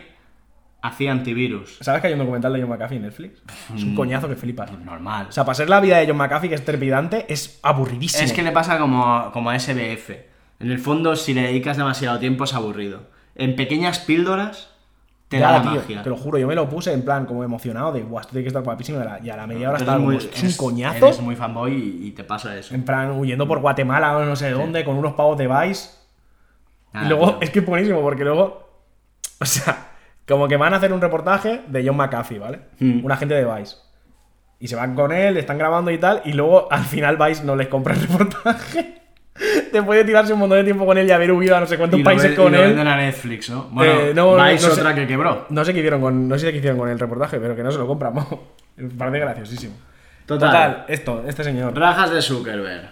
[0.82, 1.78] hacía antivirus.
[1.82, 3.42] ¿Sabes que hay un documental de John McAfee en Netflix?
[3.76, 4.72] Es un coñazo que flipas.
[4.72, 5.28] Normal.
[5.30, 8.24] O sea, para ser la vida de John McAfee, que es trepidante, es aburridísimo.
[8.24, 10.12] es que le pasa como, como a SBF.
[10.60, 13.02] En el fondo, si le dedicas demasiado tiempo, es aburrido.
[13.36, 14.70] En pequeñas píldoras,
[15.28, 16.04] te da la tío, magia.
[16.04, 18.44] Te lo juro, yo me lo puse en plan como emocionado de, guau, esto tiene
[18.44, 19.00] que estar guapísimo.
[19.24, 21.06] Y a la, media hora estaba como, muy- "Esto es eres- un coñazo.
[21.08, 22.74] Eres muy fanboy y, y te pasa eso.
[22.74, 25.90] En plan, huyendo por Guatemala o no sé dónde, con unos pavos de Vice.
[26.94, 27.38] Nada, y luego, tío.
[27.42, 28.66] es que es buenísimo, porque luego.
[29.40, 29.90] O sea,
[30.28, 32.62] como que van a hacer un reportaje de John McAfee, ¿vale?
[32.80, 33.06] Mm.
[33.06, 33.76] Un agente de Vice.
[34.60, 37.56] Y se van con él, están grabando y tal, y luego al final Vice no
[37.56, 38.97] les compra el reportaje.
[39.74, 41.78] Después de tirarse un montón de tiempo con él y haber huido a no sé
[41.78, 42.68] cuántos Y lo países ve- con y lo él.
[42.70, 43.64] venden a Netflix, ¿no?
[43.72, 44.82] Bueno, Eh, no, no, Vice no sé.
[44.82, 45.46] otra que quebró.
[45.50, 46.28] No sé qué hicieron con.
[46.28, 48.14] No sé qué hicieron con el reportaje, pero que no se lo compran.
[48.14, 48.54] mo.
[48.78, 49.74] Me parece graciosísimo.
[50.26, 50.86] Total.
[50.88, 51.78] esto, este señor.
[51.78, 52.92] Rajas de Zuckerberg.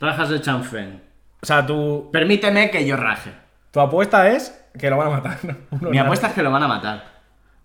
[0.00, 1.00] Rajas de Chanfeng.
[1.42, 3.30] O sea, tu, Permíteme que yo raje.
[3.70, 5.38] tu apuesta es que lo van a matar.
[5.82, 7.12] Mi apuesta es que lo van a matar.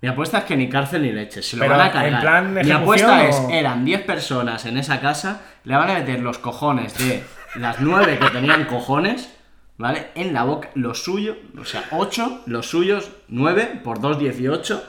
[0.01, 1.41] Mi apuesta es que ni cárcel ni leche.
[1.41, 2.13] Se lo Pero, van a cargar.
[2.13, 5.93] ¿en plan Mi apuesta o- es: eran 10 personas en esa casa, le van a
[5.95, 7.23] meter los cojones de
[7.55, 9.33] las 9 que tenían cojones,
[9.77, 10.07] ¿vale?
[10.15, 14.83] En la boca, lo suyo, o sea, 8, los suyos, 9 por 2, 18,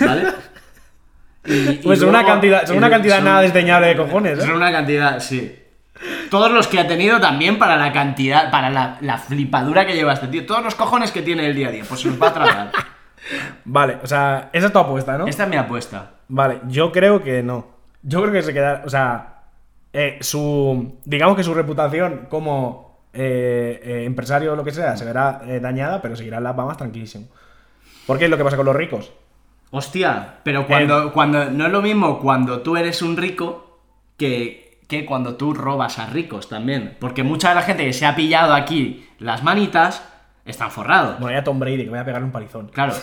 [0.00, 0.24] ¿vale?
[1.44, 4.50] Y- y Pues son una cantidad, son una cantidad son- nada desdeñable de cojones, Son
[4.50, 4.54] ¿eh?
[4.54, 5.56] una cantidad, sí.
[6.30, 10.12] Todos los que ha tenido también para la cantidad, para la, la flipadura que lleva
[10.12, 10.46] este tío.
[10.46, 12.70] Todos los cojones que tiene el día a día, pues se los va a tragar.
[13.64, 15.26] Vale, o sea, esa es tu apuesta, ¿no?
[15.26, 16.12] Esta es mi apuesta.
[16.28, 17.66] Vale, yo creo que no.
[18.02, 18.82] Yo creo que se queda.
[18.86, 19.37] O sea,
[19.92, 20.98] eh, su.
[21.04, 25.60] Digamos que su reputación como eh, eh, empresario o lo que sea se verá eh,
[25.60, 27.26] dañada, pero seguirá en las Bahamas tranquilísimo.
[28.06, 29.12] Porque es lo que pasa con los ricos.
[29.70, 33.80] Hostia, pero cuando, cuando no es lo mismo cuando tú eres un rico
[34.16, 36.96] que, que cuando tú robas a ricos también.
[37.00, 40.06] Porque mucha de la gente que se ha pillado aquí las manitas
[40.44, 41.18] están forrados.
[41.18, 42.68] Bueno, ya Tom Brady, que voy a pegarle un palizón.
[42.68, 42.94] Claro.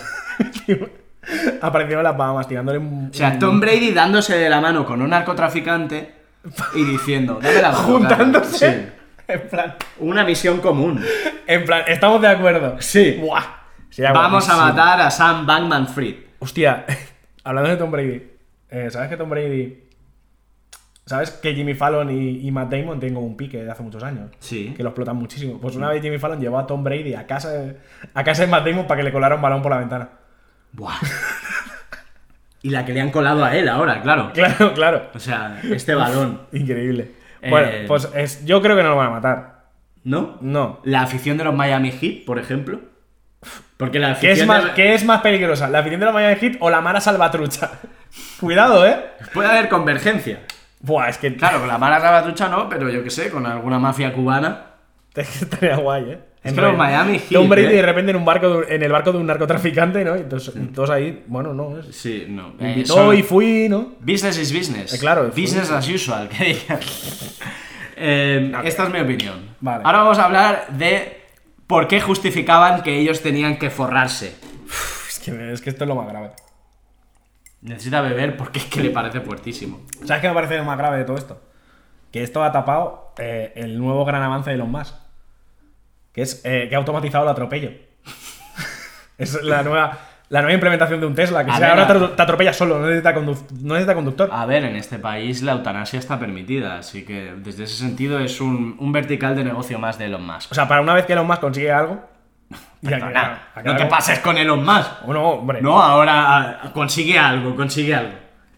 [1.62, 3.10] Apareció en las Bahamas tirándole un.
[3.12, 6.25] O sea, Tom Brady dándose de la mano con un narcotraficante
[6.74, 8.72] y diciendo, dame la mano, juntándose.
[8.72, 8.90] Sí.
[9.28, 9.76] En plan.
[10.00, 11.04] Una misión común.
[11.48, 12.76] En plan, estamos de acuerdo.
[12.80, 13.18] Sí.
[13.20, 13.44] Buah.
[14.14, 16.16] Vamos a matar a Sam Bankman Fried.
[16.40, 16.86] Hostia,
[17.44, 18.24] hablando de Tom Brady,
[18.70, 19.82] eh, ¿sabes que Tom Brady.
[21.06, 24.32] ¿Sabes que Jimmy Fallon y, y Matt Damon tienen un pique de hace muchos años?
[24.40, 24.74] Sí.
[24.76, 25.60] Que lo explotan muchísimo.
[25.62, 27.76] Pues una vez Jimmy Fallon llevó a Tom Brady a casa
[28.12, 30.10] a casa de Matt Damon para que le colara un balón por la ventana.
[30.72, 30.96] Buah.
[32.66, 34.32] Y la que le han colado a él ahora, claro.
[34.34, 35.10] Claro, claro.
[35.14, 36.42] O sea, este balón.
[36.52, 37.12] Increíble.
[37.42, 39.66] Eh, Bueno, pues es- yo creo que no lo van a matar.
[40.04, 40.38] ¿No?
[40.42, 40.80] No.
[40.84, 42.80] La afición de los Miami Heat, por ejemplo.
[43.78, 45.70] Porque la ¿Qué afición es, más, de- qué es más peligrosa?
[45.70, 47.70] ¿La afición de la Miami Heat o la Mara Salvatrucha?
[48.40, 48.98] Cuidado, ¿eh?
[49.34, 50.40] Puede haber convergencia.
[50.80, 53.78] Buah, es que Claro, con la mala salvatrucha no, pero yo qué sé, con alguna
[53.78, 54.62] mafia cubana.
[55.16, 56.20] estaría guay, ¿eh?
[56.46, 57.76] Es que los Miami Heat, Tom Brady ¿eh?
[57.78, 60.16] de repente en un barco de- en el barco de un narcotraficante, ¿no?
[60.16, 61.80] Y todos, y todos ahí, bueno, no.
[61.80, 62.54] Es, Sí, no.
[62.60, 63.94] me eh, son- y fui, ¿no?
[64.00, 64.94] Business is business.
[64.94, 66.80] Eh, claro, Business as usual, que digan.
[68.66, 69.56] Esta es mi opinión.
[69.60, 69.84] Vale.
[69.86, 71.22] Ahora vamos a hablar de
[71.68, 74.36] por qué justificaban que ellos tenían que forrarse.
[75.08, 76.32] Es que, es que esto es lo más grave.
[77.62, 79.82] Necesita beber porque es que le parece fuertísimo.
[80.04, 81.42] ¿Sabes qué me parece lo más grave de todo esto?
[82.12, 84.94] Que esto ha tapado el nuevo gran avance de Elon Musk.
[86.16, 87.72] Que es eh, que ha automatizado el atropello.
[89.18, 90.00] es la nueva,
[90.30, 91.44] la nueva implementación de un Tesla.
[91.44, 94.30] Que A si ver, ahora te, atropella solo, no necesita, no necesita conductor.
[94.32, 98.40] A ver, en este país la eutanasia está permitida, así que desde ese sentido es
[98.40, 100.54] un, un vertical de negocio más de Elon Musk.
[100.54, 102.00] O sea, para una vez que Elon Musk consigue algo.
[102.82, 105.08] Perdona, no te pases con Elon Musk.
[105.08, 105.62] O no, hombre.
[105.62, 108.14] No, ahora ah, consigue algo, consigue algo.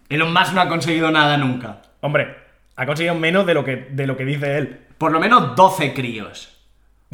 [0.08, 1.82] Elon Musk no ha conseguido nada nunca.
[2.00, 2.36] Hombre,
[2.76, 4.86] ha conseguido menos de lo que, de lo que dice él.
[4.96, 6.57] Por lo menos 12 críos.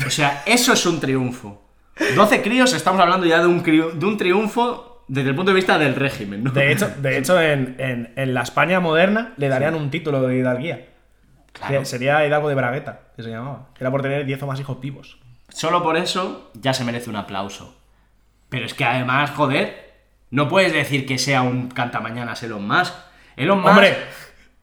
[0.07, 1.63] O sea, eso es un triunfo.
[2.17, 5.79] 12 críos, estamos hablando ya de un, de un triunfo desde el punto de vista
[5.79, 6.51] del régimen, ¿no?
[6.51, 10.37] De hecho, de hecho en, en- en la España moderna le darían un título de
[10.39, 10.87] hidalguía.
[11.53, 11.85] Claro.
[11.85, 13.69] Sería Hidalgo de Bragueta, que se llamaba.
[13.79, 15.19] Era por tener 10 o más hijos vivos.
[15.51, 17.81] Solo por eso ya se merece un aplauso.
[18.49, 19.93] Pero es que además, joder,
[20.31, 22.93] no puedes decir que sea un cantamañanas Elon Musk.
[23.37, 23.71] Elon Musk.
[23.73, 23.97] ¡Hombre!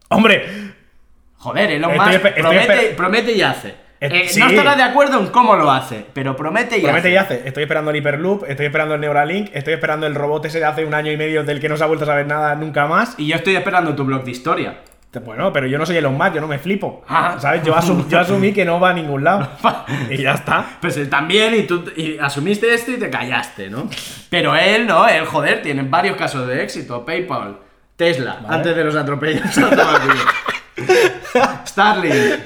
[0.10, 0.74] ¡Hombre!
[1.38, 2.10] Joder, Elon Musk
[2.98, 3.76] promete y hace.
[4.02, 4.40] Eh, Eh, sí.
[4.40, 7.34] No estarás de acuerdo en cómo lo hace, pero promete y Promete hace.
[7.36, 7.48] y hace.
[7.48, 10.84] Estoy esperando el Hyperloop, estoy esperando el Neuralink, estoy esperando el robot ese de hace
[10.86, 13.14] un año y medio del que no se ha vuelto a saber nada nunca más.
[13.18, 14.80] Y yo estoy esperando tu blog de historia.
[15.26, 17.04] Bueno, pero yo no soy Elon Musk, yo no me flipo.
[17.08, 17.36] Ah.
[17.38, 17.64] ¿Sabes?
[17.64, 19.50] Yo, asum- yo asumí que no va a ningún lado.
[20.10, 20.66] y ya está.
[20.80, 23.90] Pues él también, y tú y asumiste esto y te callaste, ¿no?
[24.30, 27.06] Pero él no, él, joder, tiene varios casos de éxito.
[27.06, 27.58] PayPal,
[27.98, 28.56] Tesla, Vale.
[28.56, 29.44] antes de los atropellos.
[31.68, 32.40] Starlink.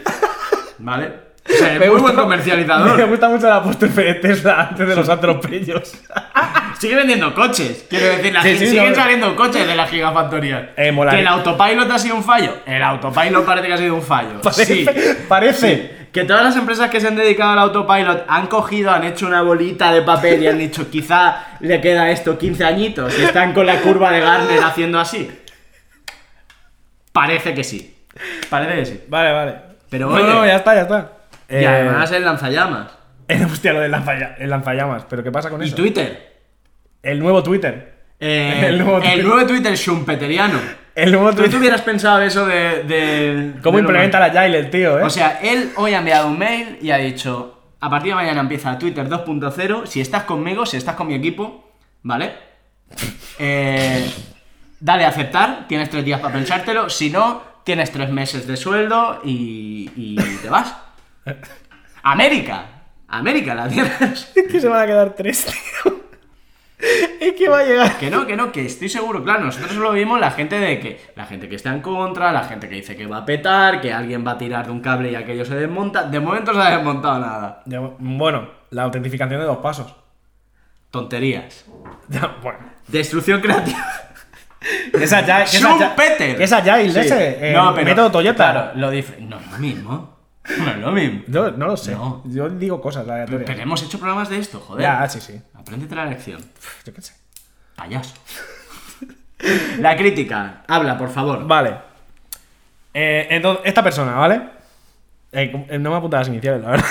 [0.80, 1.25] ¿Vale?
[1.48, 3.08] O sea, es Me muy gusta- buen Me comercializador.
[3.08, 5.94] gusta mucho la apóstrofe de Tesla antes de los atropellos.
[6.80, 7.86] Sigue vendiendo coches.
[7.90, 8.96] Quiero decir, la Sí, gi- sí, siguen no.
[8.96, 10.74] saliendo coches de la gigafactoría.
[10.76, 12.52] Eh, que el autopilot ha sido un fallo.
[12.66, 14.42] El autopilot parece que ha sido un fallo.
[14.42, 14.66] Parece.
[14.66, 14.86] Sí.
[15.30, 15.96] Parece.
[16.12, 19.42] Que todas las empresas que se han dedicado al autopilot han cogido, han hecho una
[19.42, 23.66] bolita de papel y han dicho, quizá le queda esto 15 añitos y están con
[23.66, 25.30] la curva de Garner haciendo así.
[27.12, 27.96] Parece que sí.
[28.50, 29.04] Parece que sí.
[29.08, 29.56] Vale, vale.
[29.90, 30.24] Pero no, oye.
[30.26, 31.12] no, ya está, ya está.
[31.50, 32.92] Y Eh, además el lanzallamas.
[33.28, 35.06] eh, hostia, lo del lanzalla- el lanzallamas.
[35.10, 35.76] ¿Pero qué pasa con Y eso?
[35.76, 36.34] Twitter.
[37.04, 37.94] El nuevo Twitter.
[38.20, 39.20] Eh, El nuevo Twitter.
[39.20, 40.60] el nuevo Twitter schumpeteriano.
[40.96, 41.60] El nuevo ¿Tú te Twitter.
[41.60, 42.84] hubieras pensado eso de.
[42.84, 45.04] de ¿Cómo de implementa la Agile el tío, eh?
[45.04, 48.40] O sea, él hoy ha enviado un mail y ha dicho: A partir de mañana
[48.40, 49.86] empieza Twitter 2.0.
[49.88, 51.70] Si estás conmigo, si estás con mi equipo,
[52.04, 52.32] ¿vale?
[53.40, 54.10] Eh,
[54.80, 55.66] dale a aceptar.
[55.68, 56.90] Tienes tres días para pensártelo.
[56.90, 60.74] Si no, tienes tres meses de sueldo y, y te vas.
[62.04, 62.66] América.
[63.08, 64.32] América la tienes.
[64.36, 65.96] es que se van a quedar tres, tío.
[67.20, 67.98] es que va a llegar.
[67.98, 71.02] Que no, que no, que estoy seguro, claro, nosotros solo vimos la gente de que,
[71.16, 73.94] la gente que está en contra, la gente que dice que va a petar, que
[73.94, 76.04] alguien va a tirar de un cable y aquello se desmonta.
[76.04, 77.62] De momento no se ha desmontado nada.
[77.66, 79.96] Ya, Bueno, la autentificación de dos pasos.
[80.92, 81.66] Tonterías.
[82.10, 82.60] Ya, bueno.
[82.88, 83.78] Destrucción creativa.
[84.94, 85.24] Esa.
[85.24, 86.38] Que esa Schumpeter.
[86.38, 87.00] que esa Agile Sí.
[87.00, 87.54] ese.
[87.54, 88.52] No, pero- método Toyota.
[88.52, 88.92] Claro, lo
[89.28, 90.15] No lo mismo.
[90.60, 91.22] No es lo mismo.
[91.28, 91.92] Yo no lo sé.
[91.94, 92.22] No.
[92.26, 93.44] Yo digo cosas aleatorias.
[93.48, 94.84] Pero hemos hecho programas de esto, joder.
[94.84, 95.42] Ya, sí, sí.
[95.54, 96.40] Apréndete la lección.
[96.86, 97.14] Yo qué sé.
[97.76, 98.14] Payaso.
[99.80, 100.64] la crítica.
[100.68, 101.46] Habla, por favor.
[101.48, 101.76] Vale.
[102.94, 104.42] Eh, entonces, esta persona, ¿vale?
[105.32, 106.86] Eh, eh, no me apunta las iniciales, la verdad.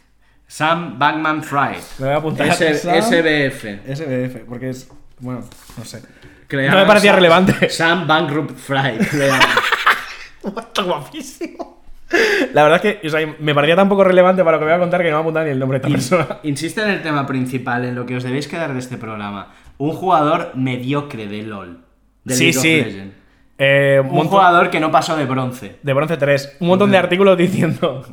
[0.46, 1.82] Sam Bankman Fried.
[1.98, 2.96] Me voy a apuntar S- Sam.
[3.02, 3.64] SBF.
[3.94, 4.88] SBF, porque es.
[5.18, 5.44] Bueno,
[5.76, 6.02] no sé.
[6.50, 7.68] No me parecía Sam- relevante.
[7.70, 9.00] Sam Bankrupt Fried.
[10.42, 11.79] Está guapísimo.
[12.54, 14.74] La verdad es que o sea, me parecía tan poco relevante para lo que voy
[14.74, 16.40] a contar que no me va a apuntar ni el nombre de esta persona.
[16.42, 19.52] Insiste en el tema principal, en lo que os debéis quedar de este programa.
[19.78, 21.78] Un jugador mediocre de LOL.
[22.26, 22.76] Sí, League of sí.
[22.84, 23.14] Legends.
[23.62, 25.76] Eh, un jugador que no pasó de bronce.
[25.82, 26.56] De bronce 3.
[26.60, 28.06] Un montón de artículos diciendo.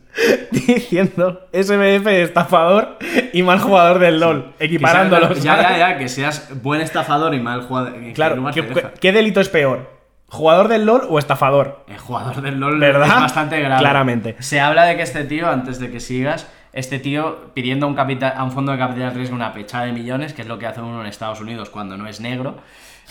[0.50, 2.96] diciendo SBF estafador
[3.34, 4.54] y mal jugador del LOL.
[4.58, 5.42] Que Equiparándolos.
[5.42, 7.94] Ya, ya, ya, que seas buen estafador y mal jugador.
[7.94, 8.64] ¿en qué Claro, ¿qué,
[8.98, 9.95] qué delito es peor?
[10.28, 11.84] ¿Jugador del LOL o estafador?
[11.88, 13.08] El jugador del LOL ¿Verdad?
[13.08, 13.80] es bastante grave.
[13.80, 14.36] Claramente.
[14.40, 17.94] Se habla de que este tío, antes de que sigas, este tío pidiendo a un,
[17.94, 20.66] capital, a un fondo de capital riesgo una pechada de millones, que es lo que
[20.66, 22.56] hace uno en Estados Unidos cuando no es negro,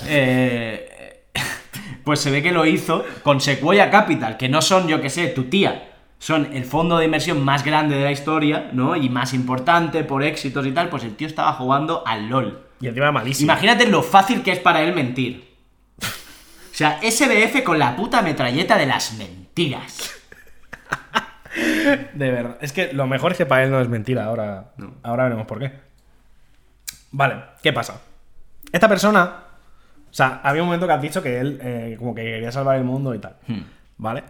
[0.08, 1.24] eh,
[2.04, 5.28] pues se ve que lo hizo con Sequoia Capital, que no son, yo que sé,
[5.28, 5.92] tu tía.
[6.20, 8.96] Son el fondo de inversión más grande de la historia, ¿no?
[8.96, 10.90] Y más importante por éxitos y tal.
[10.90, 12.62] Pues el tío estaba jugando al LOL.
[12.80, 13.52] Y encima malísimo.
[13.52, 15.45] Imagínate lo fácil que es para él mentir.
[16.76, 20.12] O sea, SBF con la puta metralleta de las mentiras.
[22.14, 22.58] De verdad.
[22.60, 24.26] Es que lo mejor es que para él no es mentira.
[24.26, 25.72] Ahora, ahora veremos por qué.
[27.12, 28.02] Vale, ¿qué pasa?
[28.74, 29.44] Esta persona.
[30.12, 32.76] O sea, había un momento que has dicho que él eh, como que quería salvar
[32.76, 33.38] el mundo y tal.
[33.48, 33.62] Hmm.
[33.96, 34.26] ¿Vale?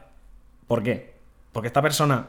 [0.68, 1.16] ¿Por qué?
[1.52, 2.28] Porque esta persona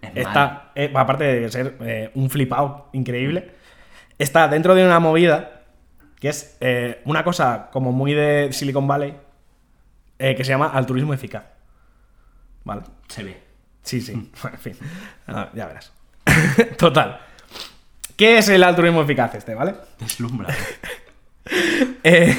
[0.00, 3.50] Es está, eh, aparte de ser eh, un flipado increíble,
[4.18, 5.64] está dentro de una movida
[6.18, 9.14] que es eh, una cosa como muy de Silicon Valley
[10.18, 11.44] eh, que se llama altruismo eficaz.
[12.64, 12.82] ¿Vale?
[13.08, 13.42] Se ve.
[13.82, 14.12] Sí, sí.
[14.42, 14.76] Bueno, en fin.
[15.28, 15.92] Ah, ya verás.
[16.78, 17.20] Total.
[18.16, 19.74] ¿Qué es el altruismo eficaz este, vale?
[19.98, 20.48] Deslumbra.
[22.02, 22.36] Eh,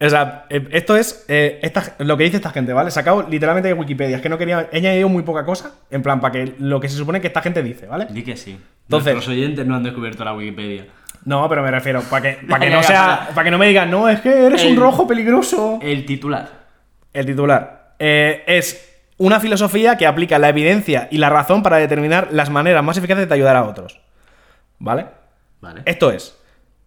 [0.00, 2.90] o sea, eh, esto es eh, esta- lo que dice esta gente, ¿vale?
[2.90, 4.16] Sacado literalmente de Wikipedia.
[4.16, 4.68] Es que no quería.
[4.72, 5.76] He añadido muy poca cosa.
[5.90, 8.06] En plan, para que lo que se supone que esta gente dice, ¿vale?
[8.10, 8.58] Di que sí.
[8.84, 10.86] Entonces- Nuestros oyentes no han descubierto la Wikipedia.
[11.24, 13.28] No, pero me refiero, para que, para que no sea.
[13.34, 15.78] para- que no me digan, no, es que eres un rojo peligroso.
[15.80, 16.61] El titular.
[17.12, 17.94] El titular.
[17.98, 22.82] Eh, es una filosofía que aplica la evidencia y la razón para determinar las maneras
[22.82, 24.00] más eficaces de ayudar a otros.
[24.78, 25.06] ¿Vale?
[25.60, 25.82] Vale.
[25.84, 26.36] Esto es.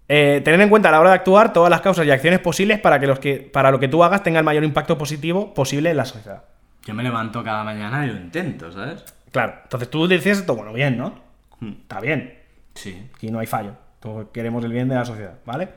[0.08, 2.80] eh, tener en cuenta a la hora de actuar todas las causas y acciones posibles
[2.80, 5.92] para que, los que para lo que tú hagas tenga el mayor impacto positivo posible
[5.92, 6.44] en la sociedad.
[6.84, 9.04] Yo me levanto cada mañana y lo intento, ¿sabes?
[9.32, 11.20] Claro, entonces tú dices esto, bueno, bien, ¿no?
[11.60, 11.72] Hmm.
[11.82, 12.38] Está bien.
[12.76, 13.10] Sí.
[13.16, 13.72] Aquí no hay fallo.
[14.00, 15.70] Todos queremos el bien de la sociedad, ¿vale?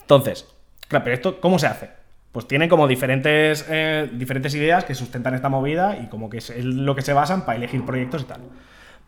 [0.00, 0.46] Entonces,
[0.86, 1.90] claro, pero esto, ¿cómo se hace?
[2.38, 6.50] Pues tienen como diferentes, eh, diferentes ideas que sustentan esta movida y como que es
[6.64, 8.42] lo que se basan para elegir proyectos y tal.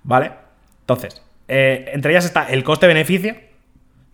[0.02, 0.32] ¿Vale?
[0.80, 3.36] Entonces, eh, entre ellas está el coste-beneficio,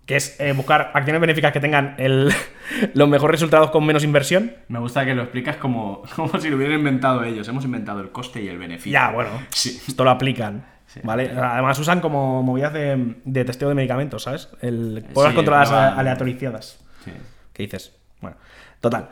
[0.04, 2.30] que es eh, buscar acciones benéficas que tengan el-
[2.92, 4.52] los mejores resultados con menos inversión.
[4.68, 7.48] Me gusta que lo explicas como, como si lo hubieran inventado ellos.
[7.48, 8.92] Hemos inventado el coste y el beneficio.
[8.92, 9.80] Ya, bueno, Sí.
[9.88, 10.62] esto lo aplican.
[10.88, 11.00] Sí.
[11.02, 11.30] ¿Vale?
[11.30, 14.50] Además usan como movidas de, de testeo de medicamentos, ¿sabes?
[14.60, 16.84] El, pruebas Sí, controladas aleatorizadas.
[17.02, 17.12] Sí.
[17.54, 17.94] ¿Qué dices?
[18.20, 18.36] Bueno,
[18.90, 19.08] total.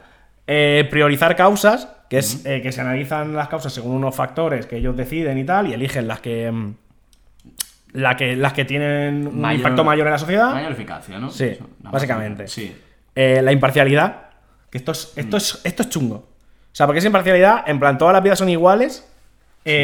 [0.47, 4.77] Eh, priorizar causas, que es eh, que se analizan las causas según unos factores que
[4.77, 6.51] ellos deciden y tal, y eligen las que.
[6.51, 6.75] mm,
[7.93, 10.53] la que las que tienen un Mayor- impacto mayor en la sociedad.
[10.53, 11.31] Mayor eficacia, ¿no?
[11.31, 12.49] Sí, Eso, básicamente.
[12.49, 12.77] Sí.
[13.15, 14.23] Eh, la imparcialidad.
[14.71, 16.17] Que esto es, esto, es, esto es chungo.
[16.17, 16.27] O
[16.77, 19.09] sea, porque es imparcialidad, en plan, todas las vidas son iguales,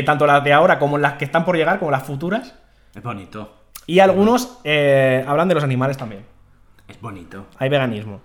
[0.05, 2.55] tanto las de ahora como las que están por llegar, como las futuras.
[2.97, 3.55] Es bonito.
[3.87, 6.25] Y algunos hablan de los animales también.
[6.89, 7.47] Es bonito.
[7.59, 8.21] Hay veganismo.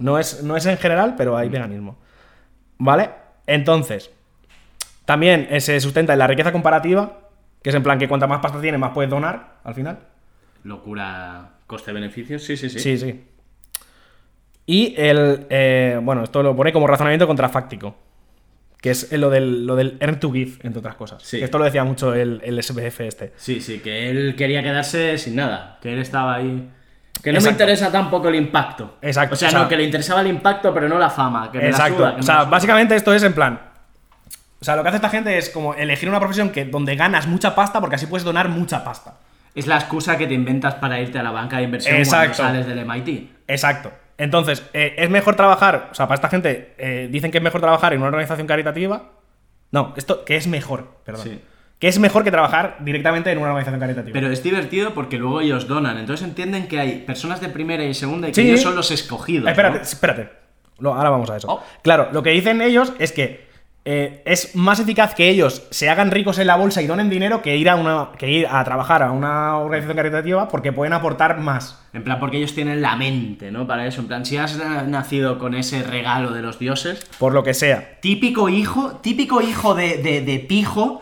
[0.00, 1.98] No es, no es en general, pero hay veganismo.
[2.78, 3.10] ¿Vale?
[3.46, 4.10] Entonces,
[5.04, 7.18] también eh, se sustenta en la riqueza comparativa,
[7.62, 9.98] que es en plan que cuanta más pasta tienes, más puedes donar al final.
[10.64, 12.38] Locura, coste-beneficio.
[12.38, 12.78] Sí, sí, sí.
[12.78, 13.24] Sí, sí.
[14.66, 15.46] Y el.
[15.50, 17.96] eh, bueno, esto lo pone como razonamiento contrafáctico.
[18.80, 21.22] Que es lo del, lo del earn to give, entre otras cosas.
[21.22, 21.42] Sí.
[21.42, 23.32] Esto lo decía mucho el, el SPF este.
[23.36, 25.78] Sí, sí, que él quería quedarse sin nada.
[25.82, 26.70] Que él estaba ahí.
[27.22, 27.58] Que no Exacto.
[27.58, 28.96] me interesa tampoco el impacto.
[29.02, 31.50] Exacto, O sea, o sea- no, que le interesaba el impacto, pero no la fama.
[31.52, 31.96] Que me la Exacto.
[31.98, 33.60] suda, que me o sea, la básicamente esto es en plan.
[34.60, 37.26] O sea, lo que hace esta gente es como elegir una profesión que, donde ganas
[37.26, 39.14] mucha pasta porque así puedes donar mucha pasta.
[39.54, 42.36] Es la excusa que te inventas para irte a la banca de inversión Exacto.
[42.38, 43.30] cuando sales del MIT.
[43.48, 43.90] Exacto.
[44.18, 45.88] Entonces, eh, es mejor trabajar.
[45.90, 49.02] O sea, para esta gente eh, dicen que es mejor trabajar en una organización caritativa.
[49.72, 51.24] No, esto, que es mejor, perdón.
[51.24, 51.40] Sí.
[51.80, 54.12] Que es mejor que trabajar directamente en una organización caritativa.
[54.12, 55.98] Pero es divertido porque luego ellos donan.
[55.98, 58.48] Entonces entienden que hay personas de primera y segunda y que Sí.
[58.48, 59.48] ellos son los escogidos.
[59.48, 59.82] espérate, ¿no?
[59.82, 60.28] espérate.
[60.78, 61.48] Lo- ahora vamos a eso.
[61.50, 61.62] Oh.
[61.82, 63.48] Claro, lo que dicen ellos es que
[63.86, 67.40] eh, es más eficaz que ellos se hagan ricos en la bolsa y donen dinero
[67.40, 71.38] que ir a una que ir a trabajar a una organización caritativa porque pueden aportar
[71.38, 71.82] más.
[71.94, 73.66] En plan, porque ellos tienen la mente, ¿no?
[73.66, 74.02] Para eso.
[74.02, 77.54] En plan, si has na- nacido con ese regalo de los dioses, Por lo que
[77.54, 77.98] sea.
[78.02, 81.00] típico hijo, típico hijo de, de, de pijo,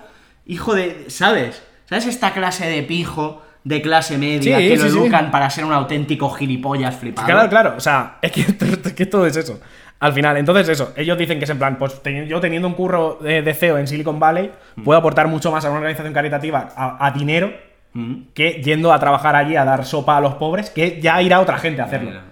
[0.48, 1.04] hijo de.
[1.08, 1.62] ¿Sabes?
[1.88, 4.98] ¿Sabes esta clase de pijo de clase media Sí, que lo sí, sí.
[4.98, 7.26] educan para ser un auténtico gilipollas flipado?
[7.26, 7.74] Claro, claro.
[7.76, 8.40] O sea, es que,
[8.84, 9.60] es que todo es eso.
[10.00, 13.18] Al final, entonces eso, ellos dicen que es en plan, pues yo teniendo un curro
[13.20, 14.84] de, de CEO en Silicon Valley, Mm.
[14.84, 17.52] puedo aportar mucho más a una organización caritativa a, a dinero
[17.94, 18.28] Mm.
[18.34, 21.58] que yendo a trabajar allí a dar sopa a los pobres, que ya irá otra
[21.58, 22.10] gente a hacerlo.
[22.10, 22.22] Mira.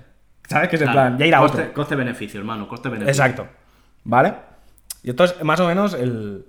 [0.46, 0.68] ¿Sabes?
[0.68, 1.08] Que es en Claro.
[1.08, 1.72] plan, ya irá coste, otro.
[1.72, 3.10] Coste-beneficio, hermano, coste-beneficio.
[3.24, 3.48] Exacto.
[4.04, 4.34] ¿Vale?
[5.02, 6.44] Y esto es más o menos el.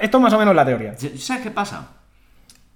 [0.00, 0.94] Esto es más o menos la teoría.
[0.96, 1.92] ¿Sabes qué pasa?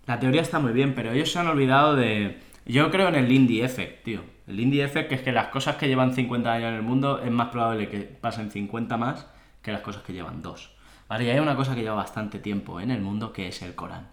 [0.07, 2.41] La teoría está muy bien, pero ellos se han olvidado de.
[2.65, 4.23] Yo creo en el Lindy Effect, tío.
[4.47, 7.21] El Lindy Effect, que es que las cosas que llevan 50 años en el mundo
[7.23, 9.27] es más probable que pasen 50 más
[9.63, 10.71] que las cosas que llevan 2.
[11.09, 13.75] Vale, y hay una cosa que lleva bastante tiempo en el mundo que es el
[13.75, 14.09] Corán.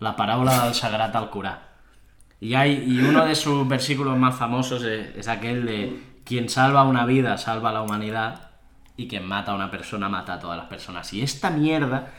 [0.00, 1.58] La parábola del Sagrat al Corán.
[2.40, 6.82] Y, hay, y uno de sus versículos más famosos es, es aquel de quien salva
[6.84, 8.50] una vida salva a la humanidad
[8.96, 11.12] y quien mata a una persona mata a todas las personas.
[11.12, 12.12] Y esta mierda,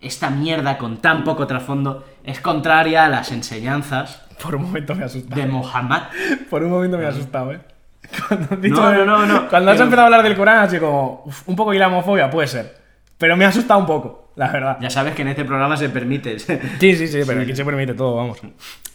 [0.00, 5.02] esta mierda con tan poco trasfondo es contraria a las enseñanzas Por un momento me
[5.02, 5.40] ha asustado.
[5.40, 6.02] de Mohammed.
[6.48, 7.60] Por un momento me ha asustado, ¿eh?
[8.28, 9.48] Cuando dicho- No, no, no, no.
[9.48, 11.22] Cuando has Pero- empezado a hablar del Corán, así como.
[11.26, 12.78] uf, un poco islamofobia, puede ser.
[13.18, 14.78] Pero me ha asustado un poco, la verdad.
[14.80, 16.38] Ya sabes que en este programa se permite.
[16.38, 16.56] Sí,
[16.96, 18.38] sí, sí, pero aquí se permite todo, vamos.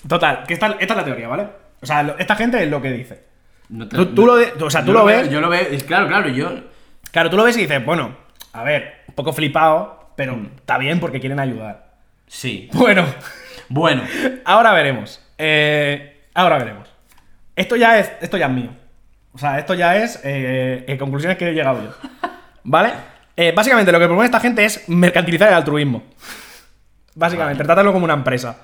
[0.08, 1.48] Total, que esta, esta es la teoría, ¿vale?
[1.82, 3.24] O sea, lo- esta gente es lo que dice.
[3.70, 5.30] No te- Tú, tú lo, de- o sea, tú lo veo- ves.
[5.30, 5.62] Yo lo veo.
[5.88, 6.52] Claro, claro, yo.
[7.12, 8.16] Claro, tú lo ves y dices, bueno,
[8.54, 10.50] a ver, un poco flipado, pero Mm.
[10.58, 11.94] está bien porque quieren ayudar.
[12.28, 12.70] Sí.
[12.74, 13.06] Bueno,
[13.70, 14.04] Bueno.
[14.46, 15.22] ahora veremos.
[15.38, 16.90] Eh, ahora veremos.
[17.56, 18.70] Esto ya es, esto ya es mío.
[19.34, 21.94] O sea, esto ya es eh, eh, conclusiones que he llegado yo.
[22.64, 22.92] ¿Vale?
[23.54, 26.04] Básicamente lo que propone esta gente es mercantilizar el altruismo.
[27.16, 28.58] Básicamente, tratarlo como una empresa.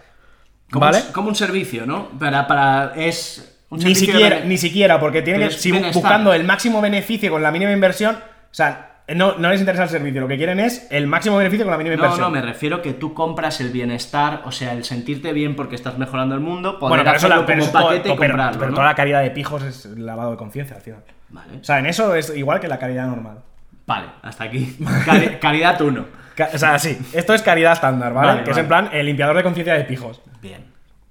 [0.72, 1.00] Como, ¿Vale?
[1.08, 2.08] un, como un servicio, ¿no?
[2.18, 2.48] Para.
[2.48, 3.48] para es.
[3.70, 7.42] Un Ni de siquiera, ni siquiera, porque tiene que, si buscando el máximo beneficio con
[7.42, 10.88] la mínima inversión, o sea, no, no les interesa el servicio, lo que quieren es
[10.92, 12.28] el máximo beneficio con la mínima No, inversión.
[12.28, 15.98] no, me refiero que tú compras el bienestar, o sea, el sentirte bien porque estás
[15.98, 18.60] mejorando el mundo, poder bueno, pero eso la, como eso todo- paquete y pero- comprarlo,
[18.60, 18.76] pero ¿no?
[18.76, 21.04] toda la caridad de pijos es lavado de conciencia al final.
[21.30, 21.58] Vale.
[21.60, 23.40] O sea, en eso es igual que la caridad normal.
[23.88, 24.78] Vale, hasta aquí.
[25.06, 26.06] Cali- calidad 1.
[26.36, 28.28] Ca- O sea, sí, esto es caridad estándar, ¿vale?
[28.28, 30.22] Vale, que es en plan el limpiador de conciencia de pijos.
[30.42, 30.66] Bien.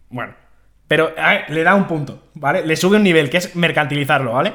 [0.08, 0.34] Bueno.
[0.88, 2.66] Pero ver, le da un punto, ¿vale?
[2.66, 4.52] Le sube un nivel, que es mercantilizarlo, ¿vale?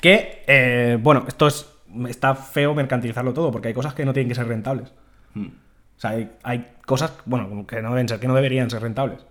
[0.00, 1.72] Que, eh, bueno, esto es.
[2.08, 4.92] Está feo mercantilizarlo todo, porque hay cosas que no tienen que ser rentables.
[5.34, 5.46] Hmm.
[5.96, 9.24] O sea, hay, hay cosas, bueno, que no deben ser, que no deberían ser rentables.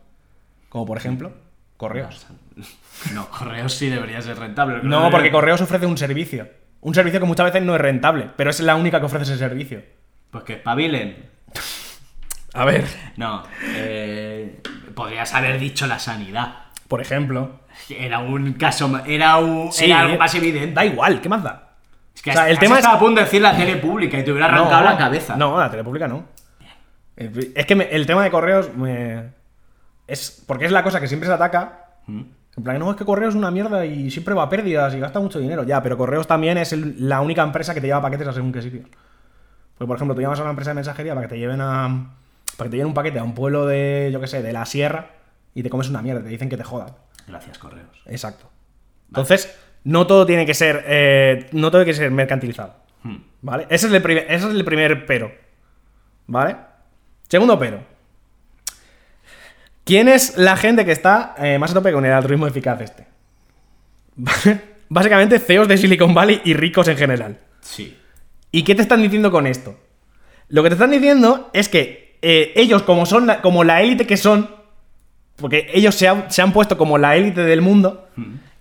[0.69, 1.31] Como por ejemplo,
[1.77, 2.27] correos.
[3.13, 4.79] No, correos sí debería ser rentable.
[4.83, 6.47] No, porque correos ofrece un servicio.
[6.81, 9.37] Un servicio que muchas veces no es rentable, pero es la única que ofrece ese
[9.37, 9.83] servicio.
[10.31, 11.29] Pues que espabilen.
[12.53, 12.85] A ver.
[13.17, 13.43] No,
[13.75, 14.61] eh,
[14.93, 16.65] podrías haber dicho la sanidad.
[16.87, 17.59] Por ejemplo.
[17.89, 20.73] Era un caso, era, un, Sí, era algo más evidente.
[20.73, 21.73] Da igual, ¿qué más da?
[22.15, 24.23] Es que O sea, el tema es- a punto de decir la tele pública y
[24.23, 25.35] te hubiera arrancado la cabeza.
[25.35, 26.23] No, la telepública no.
[27.17, 29.29] Eh, Es que me- el tema de correos me-
[30.07, 31.85] es porque es la cosa que siempre se ataca.
[32.07, 32.21] Mm.
[32.57, 34.99] En plan, no, es que correos es una mierda y siempre va a pérdidas y
[34.99, 35.63] gasta mucho dinero.
[35.63, 38.53] Ya, pero correos también es el- la única empresa que te lleva paquetes a según
[38.53, 38.83] qué sitio.
[39.77, 42.11] Pues, por ejemplo, tú llamas a una empresa de mensajería para que te lleven a.
[42.55, 44.65] para que te lleven un paquete a un pueblo de, yo qué sé, de la
[44.65, 45.07] sierra
[45.53, 46.91] y te comes una mierda, te dicen que te jodan.
[47.27, 48.01] Gracias, correos.
[48.05, 48.49] Exacto.
[49.07, 50.83] Entonces, no todo tiene que ser.
[50.87, 52.75] eh, no todo tiene que ser mercantilizado.
[53.03, 53.17] Hmm.
[53.41, 53.67] ¿Vale?
[53.69, 55.31] Ese es el primer, ese es el primer pero.
[56.27, 56.55] ¿Vale?
[57.27, 57.83] Segundo pero.
[59.83, 63.07] ¿Quién es la gente que está eh, más a tope con el altruismo eficaz este?
[64.89, 67.39] Básicamente CEOs de Silicon Valley y ricos en general.
[67.61, 67.97] Sí.
[68.51, 69.79] ¿Y qué te están diciendo con esto?
[70.47, 74.07] Lo que te están diciendo es que eh, ellos, como son la, como la élite
[74.07, 74.54] que son,
[75.37, 78.07] porque ellos se han, se han puesto como la élite del mundo,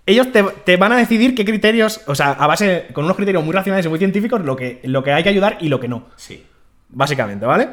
[0.06, 3.44] ellos te, te van a decidir qué criterios, o sea, a base, con unos criterios
[3.44, 5.88] muy racionales y muy científicos, lo que, lo que hay que ayudar y lo que
[5.88, 6.06] no.
[6.16, 6.44] Sí.
[6.88, 7.68] Básicamente, ¿vale?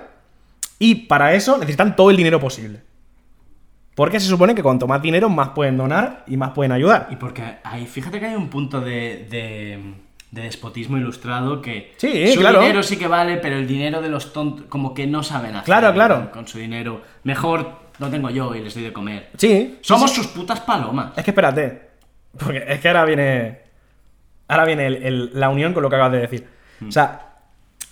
[0.80, 2.82] Y para eso necesitan todo el dinero posible.
[3.94, 7.08] Porque se supone que cuanto más dinero, más pueden donar y más pueden ayudar.
[7.12, 9.80] Y porque hay, fíjate que hay un punto de, de,
[10.32, 12.62] de despotismo ilustrado que Sí, su claro.
[12.62, 15.66] dinero sí que vale, pero el dinero de los tontos como que no saben hacer
[15.66, 16.16] Claro, claro.
[16.16, 17.02] Con, con su dinero.
[17.26, 19.30] Mejor lo tengo yo y les doy de comer.
[19.38, 19.78] Sí.
[19.82, 21.14] Somos sus putas palomas.
[21.18, 21.82] Es que espérate.
[22.38, 23.60] Porque es que ahora viene.
[24.48, 26.48] Ahora viene el- el- la unión con lo que acabas de decir.
[26.88, 27.28] O sea,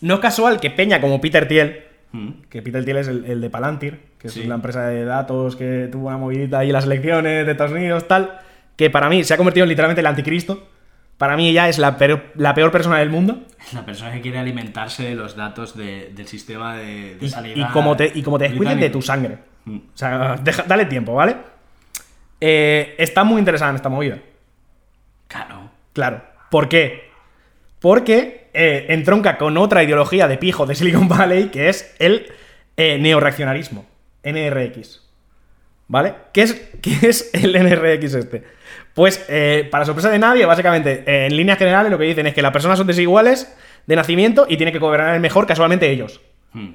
[0.01, 2.29] no es casual que Peña como Peter Thiel, Mm.
[2.49, 4.41] que Peter Thiel es el, el de Palantir, que Sí.
[4.41, 7.71] es la empresa de datos que tuvo una movidita ahí en las elecciones de Estados
[7.73, 8.39] Unidos, tal,
[8.75, 10.67] que para mí se ha convertido en literalmente el anticristo.
[11.17, 13.43] Para mí ella es la peor, la peor persona del mundo.
[13.73, 17.55] La persona que quiere alimentarse de los datos de- del sistema de, de Y, sanidad.
[17.69, 19.37] y como te, y como te descuides de tu sangre.
[19.77, 21.35] O sea, deja- dale tiempo, ¿vale?
[22.41, 24.19] Eh, está muy interesada en esta movida.
[25.27, 25.69] Claro.
[25.93, 26.21] Claro.
[26.49, 27.09] ¿Por qué?
[27.79, 32.27] Porque eh, entronca con otra ideología de pijo de Silicon Valley, que es el
[32.77, 33.85] eh, neoreaccionarismo.
[34.23, 35.01] NRX.
[35.87, 36.13] ¿Vale?
[36.33, 38.43] ¿Qué es, qué es el NRX este?
[38.93, 42.33] Pues, eh, para sorpresa de nadie, básicamente, eh, en líneas generales lo que dicen es
[42.33, 43.55] que las personas son desiguales
[43.87, 46.21] de nacimiento y tienen que gobernar el mejor casualmente ellos.
[46.53, 46.69] Mm.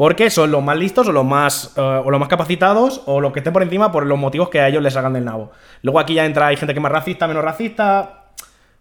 [0.00, 3.34] Porque son los más listos o los más, eh, o los más capacitados o los
[3.34, 5.52] que estén por encima por los motivos que a ellos les hagan del nabo.
[5.82, 8.30] Luego aquí ya entra, hay gente que es más racista, menos racista,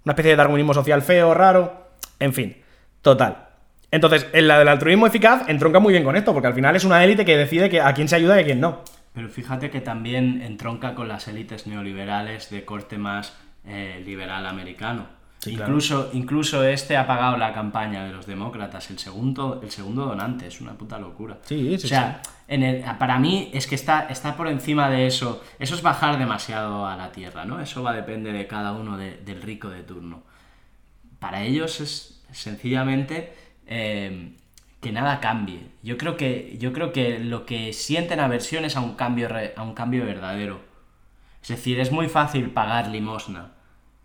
[0.05, 1.89] una especie de darwinismo social feo, raro,
[2.21, 2.55] en fin,
[3.01, 3.49] total.
[3.91, 6.85] Entonces, en la del altruismo eficaz entronca muy bien con esto, porque al final es
[6.85, 8.85] una élite que decide que a quién se ayuda y a quién no.
[9.13, 15.18] Pero fíjate que también entronca con las élites neoliberales de corte más eh, liberal americano.
[15.39, 15.71] Sí, claro.
[15.71, 20.47] incluso, incluso este ha pagado la campaña de los demócratas, el segundo, el segundo donante,
[20.47, 21.37] es una puta locura.
[21.43, 25.07] Sí, sí, O sea, en el- para mí es que está, está por encima de
[25.07, 25.41] eso.
[25.57, 27.61] Eso es bajar demasiado a la tierra, ¿no?
[27.61, 30.23] Eso va a depender de cada uno de- del rico de turno.
[31.19, 33.33] Para ellos es sencillamente
[33.71, 34.33] eh,
[34.81, 35.67] que nada cambie.
[35.83, 39.61] Yo creo que, yo creo que lo que sienten aversión es a un cambio, a
[39.63, 40.59] un cambio verdadero.
[41.41, 43.51] Es decir, es muy fácil pagar limosna.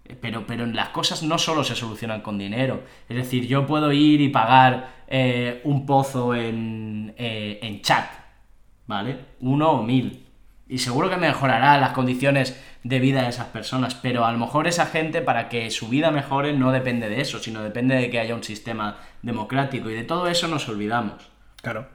[0.05, 2.83] Eh, Pero, pero las cosas no solo se solucionan con dinero.
[3.09, 8.07] Es decir, yo puedo ir y pagar eh, un pozo en, eh, en chat,
[8.87, 9.19] ¿vale?
[9.41, 10.27] Uno o mil.
[10.69, 13.95] Y seguro que mejorará las condiciones de vida de esas personas.
[13.95, 17.39] Pero a lo mejor esa gente, para que su vida mejore, no depende de eso,
[17.39, 19.91] sino depende de que haya un sistema democrático.
[19.91, 21.31] Y de todo eso nos olvidamos.
[21.63, 21.87] Claro.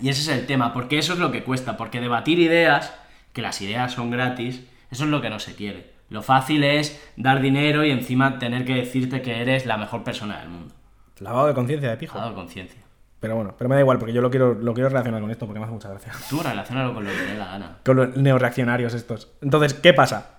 [0.00, 2.94] Y ese es el tema, porque eso es lo que cuesta, porque debatir ideas,
[3.32, 5.97] que las ideas son gratis, eso es lo que no se quiere.
[6.10, 10.40] Lo fácil es dar dinero y encima tener que decirte que eres la mejor persona
[10.40, 10.74] del mundo.
[11.20, 12.16] Lavado de conciencia de pijo.
[12.16, 12.80] Ha dado conciencia.
[13.20, 15.46] Pero bueno, pero me da igual, porque yo lo quiero, lo quiero relacionar con esto,
[15.46, 16.12] porque me hace mucha gracia.
[16.30, 17.78] Tú relacionalo con lo que te dé la gana.
[17.84, 19.28] con los neoreaccionarios estos.
[19.42, 20.38] Entonces, ¿qué pasa?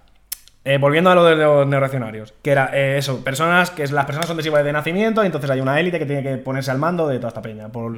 [0.64, 4.28] Eh, volviendo a lo de los neoreaccionarios, que era eh, eso, personas que las personas
[4.28, 7.08] son desiguales de nacimiento, y entonces hay una élite que tiene que ponerse al mando
[7.08, 7.94] de toda esta peña, por,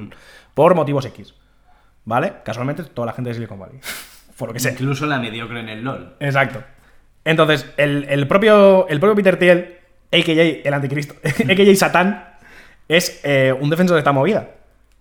[0.53, 1.35] por motivos X.
[2.05, 2.33] ¿Vale?
[2.43, 3.79] Casualmente toda la gente de Silicon Valley.
[4.37, 4.71] por lo que sé.
[4.71, 6.15] Incluso la mediocre en el LOL.
[6.19, 6.63] Exacto.
[7.25, 9.77] Entonces, el, el propio, el propio Peter Thiel
[10.11, 10.67] a.k.a.
[10.67, 11.75] el anticristo, a.k.a.
[11.75, 12.25] Satán,
[12.87, 14.49] es eh, un defensor de esta movida.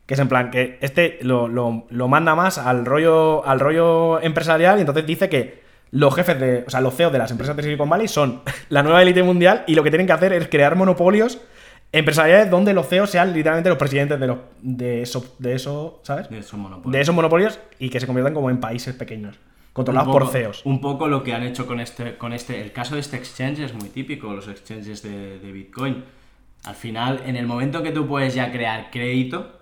[0.07, 4.21] Que es en plan, que este lo, lo- lo manda más al rollo, al rollo
[4.23, 5.61] empresarial y entonces dice que
[5.93, 8.83] los jefes de, o sea, los CEOs de las empresas de Silicon Valley son la
[8.83, 11.39] nueva élite mundial y lo que tienen que hacer es crear monopolios
[11.93, 16.29] empresariales donde los CEOs sean literalmente los presidentes de, los, de, eso, de eso, ¿sabes?
[16.29, 16.93] De esos monopolios.
[16.93, 19.37] De esos monopolios y que se conviertan como en países pequeños,
[19.73, 20.63] controlados poco- por CEOs.
[20.67, 22.61] Un poco lo que han hecho con este, con este.
[22.61, 26.05] El caso de este exchange es muy típico, los exchanges de, de Bitcoin.
[26.65, 29.61] Al final, en el momento que tú puedes ya crear crédito,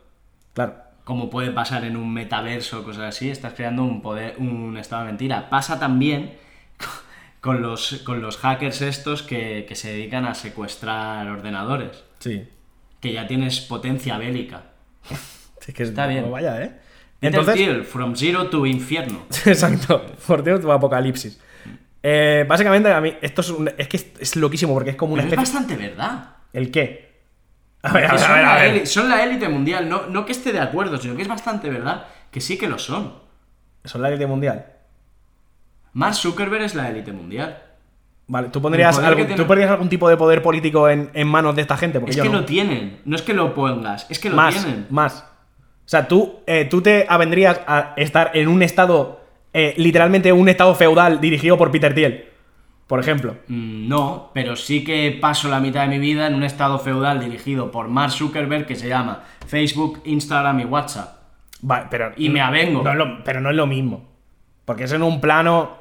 [0.54, 0.74] Claro.
[1.04, 5.02] como puede pasar en un metaverso o cosas así, estás creando un poder, un estado
[5.02, 5.48] de mentira.
[5.48, 6.32] Pasa también
[7.40, 12.02] con los, con los hackers estos que, que se dedican a secuestrar ordenadores.
[12.18, 12.48] Sí.
[13.00, 14.62] Que ya tienes potencia bélica.
[15.68, 16.30] Es que Está bien.
[16.30, 16.80] vaya, ¿eh?
[17.20, 19.24] Entonces, Entonces, from zero to infierno.
[19.46, 20.04] exacto.
[20.44, 21.40] Dios, tu apocalipsis.
[22.02, 25.14] Eh, básicamente, a mí, esto es, un- es que es, es loquísimo porque es como
[25.14, 26.36] una Pero es bastante verdad.
[26.52, 27.08] ¿El qué?
[27.82, 30.32] A ver, a ver, a son, ver, a la son élite mundial, no, no que
[30.32, 33.14] esté de acuerdo, sino que es bastante verdad que sí que lo son.
[33.84, 34.66] Son la élite mundial.
[35.92, 37.62] Mark Zuckerberg es la élite mundial.
[38.26, 41.26] Vale, ¿tú pondrías, algún, que tiene- ¿tú pondrías algún tipo de poder político en, en
[41.26, 41.98] manos de esta gente?
[41.98, 42.40] Porque Es yo que no.
[42.40, 44.86] lo tienen, no es que lo pongas, es que lo más, tienen.
[44.90, 45.24] más.
[45.88, 49.22] O sea, tú, eh, tú te avendrías a estar en un estado,
[49.54, 52.26] eh, literalmente un estado feudal dirigido por Peter Thiel,
[52.86, 53.36] por ejemplo.
[53.46, 57.20] Mm, No, pero sí que paso la mitad de mi vida en un estado feudal
[57.20, 61.16] dirigido por Mark Zuckerberg que se llama Facebook, Instagram y WhatsApp.
[61.62, 62.12] Vale, pero.
[62.18, 62.82] Y me avengo.
[62.82, 64.04] no es lo- pero no es lo mismo.
[64.66, 65.78] Porque es en un plano.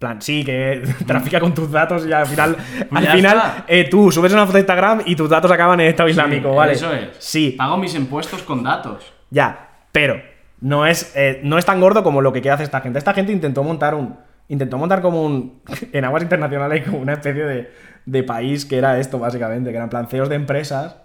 [0.00, 2.56] Plan, sí, que trafica con tus datos y al final.
[2.90, 5.88] al ya final, eh, tú subes una foto de Instagram y tus datos acaban en
[5.88, 6.72] Estado Islámico, ¿vale?
[6.72, 7.10] Eso es.
[7.18, 9.12] Sí, Pago mis impuestos con datos.
[9.30, 9.68] ya.
[9.92, 10.22] Pero
[10.60, 12.98] no es, eh, no es tan gordo como lo que hacer esta gente.
[12.98, 14.16] Esta gente intentó montar un.
[14.48, 15.60] Intentó montar como un.
[15.92, 17.70] En aguas internacionales, como una especie de,
[18.06, 19.70] de país que era esto, básicamente.
[19.70, 20.96] Que eran planceos de empresas.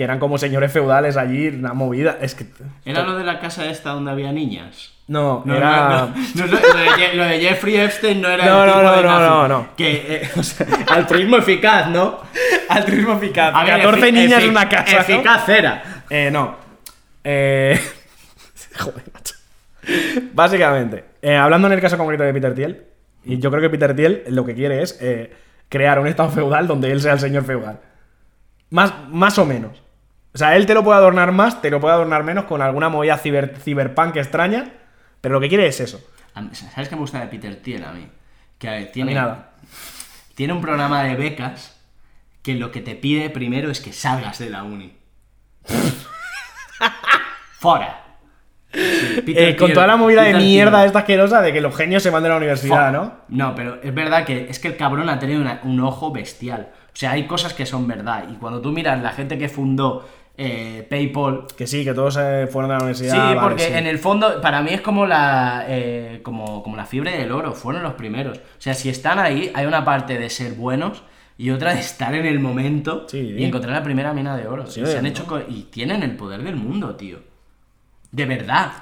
[0.00, 2.16] Que eran como señores feudales allí, una movida.
[2.22, 2.46] Es que.
[2.86, 4.94] ¿Era lo de la casa esta donde había niñas?
[5.08, 5.88] No, No, era.
[5.88, 8.74] no, no, no, lo, de, Je- lo de Jeffrey Epstein no era No, el no,
[8.76, 9.68] tipo no, de no, no, no.
[9.76, 12.18] Que, eh, o sea, altruismo eficaz, ¿no?
[12.70, 13.52] Altruismo eficaz.
[13.54, 15.00] A ver, 14 efi- niñas en una casa.
[15.00, 15.82] Eficaz era.
[16.08, 16.56] Eh, no.
[17.22, 17.78] Eh...
[18.78, 19.34] Joder, macho.
[20.32, 22.84] Básicamente, eh, hablando en el caso concreto de Peter Thiel,
[23.22, 25.30] y yo creo que Peter Thiel lo que quiere es eh,
[25.68, 27.80] crear un estado feudal donde él sea el señor feudal.
[28.70, 29.82] Más, más o menos.
[30.32, 32.88] O sea, él te lo puede adornar más, te lo puede adornar menos con alguna
[32.88, 34.72] movida ciber, ciberpunk extraña,
[35.20, 36.00] pero lo que quiere es eso.
[36.40, 38.06] Mí- ¿Sabes qué me gusta de Peter Thiel a mí?
[38.58, 39.50] Que a ver, tiene, A mí nada.
[40.34, 41.76] tiene un programa de becas
[42.42, 44.96] que lo que te pide primero es que salgas de la uni.
[47.58, 48.04] Fuera.
[48.72, 48.80] Sí,
[49.36, 50.86] Eh, con Thiel- toda la movida de mierda Thiel.
[50.86, 53.14] esta asquerosa de que los genios se van de la universidad, ¿no?
[53.28, 56.70] No, pero es verdad que es que el cabrón ha tenido una- un ojo bestial.
[56.86, 58.24] O sea, hay cosas que son verdad.
[58.30, 60.08] Y cuando tú miras la gente que fundó
[60.42, 63.12] eh, PayPal, Que sí, que todos eh, fueron de la universidad.
[63.12, 63.72] Sí, vale, porque sí.
[63.74, 67.52] en el fondo, para mí es como la, eh, como, como la fiebre del oro,
[67.52, 68.38] fueron los primeros.
[68.38, 71.02] O sea, si están ahí, hay una parte de ser buenos
[71.36, 73.18] y otra de estar en el momento Sí.
[73.38, 74.66] y encontrar la primera mina de oro.
[74.66, 77.18] Sí, Y se han hecho co- y tienen el poder del mundo, tío.
[78.10, 78.72] De verdad.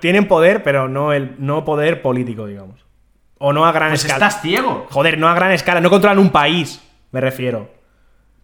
[0.00, 2.84] Tienen poder, pero no, el, no poder político, digamos.
[3.38, 4.26] O no a gran Pues escala.
[4.28, 4.86] estás ciego.
[4.90, 5.80] Joder, no a gran escala.
[5.80, 6.80] No controlan un país,
[7.12, 7.70] me refiero.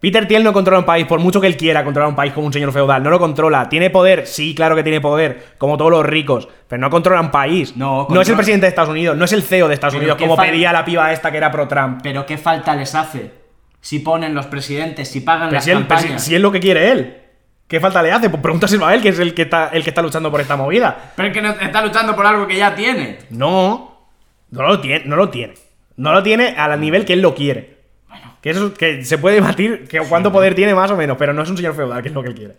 [0.03, 2.45] Peter Thiel no controla un país, por mucho que él quiera controlar un país como
[2.45, 3.01] un señor feudal.
[3.01, 3.69] No lo controla.
[3.69, 4.27] ¿Tiene poder?
[4.27, 5.53] Sí, claro que tiene poder.
[5.57, 6.49] Como todos los ricos.
[6.67, 7.77] Pero no controla un país.
[7.77, 9.15] No, no es el presidente de Estados Unidos.
[9.15, 11.37] No es el CEO de Estados Pero Unidos, como fal- pedía la piba esta que
[11.37, 12.01] era pro-Trump.
[12.03, 13.31] Pero qué falta les hace
[13.79, 16.23] si ponen los presidentes, si pagan Pero las si, él- pero si- campañas.
[16.25, 17.17] si es lo que quiere él.
[17.69, 18.29] ¿Qué falta le hace?
[18.29, 20.57] Pues pregúntaselo a él, que es el que está, el que está luchando por esta
[20.57, 21.13] movida.
[21.15, 23.19] Pero es que no, está luchando por algo que ya tiene.
[23.29, 24.01] No,
[24.51, 25.53] no lo tiene, no lo tiene.
[25.95, 27.82] No lo tiene al nivel que él lo quiere.
[28.43, 31.41] Que eso que se puede debatir que cuánto poder tiene más o menos, pero no
[31.41, 32.53] es un señor feudal, que es lo que él quiere.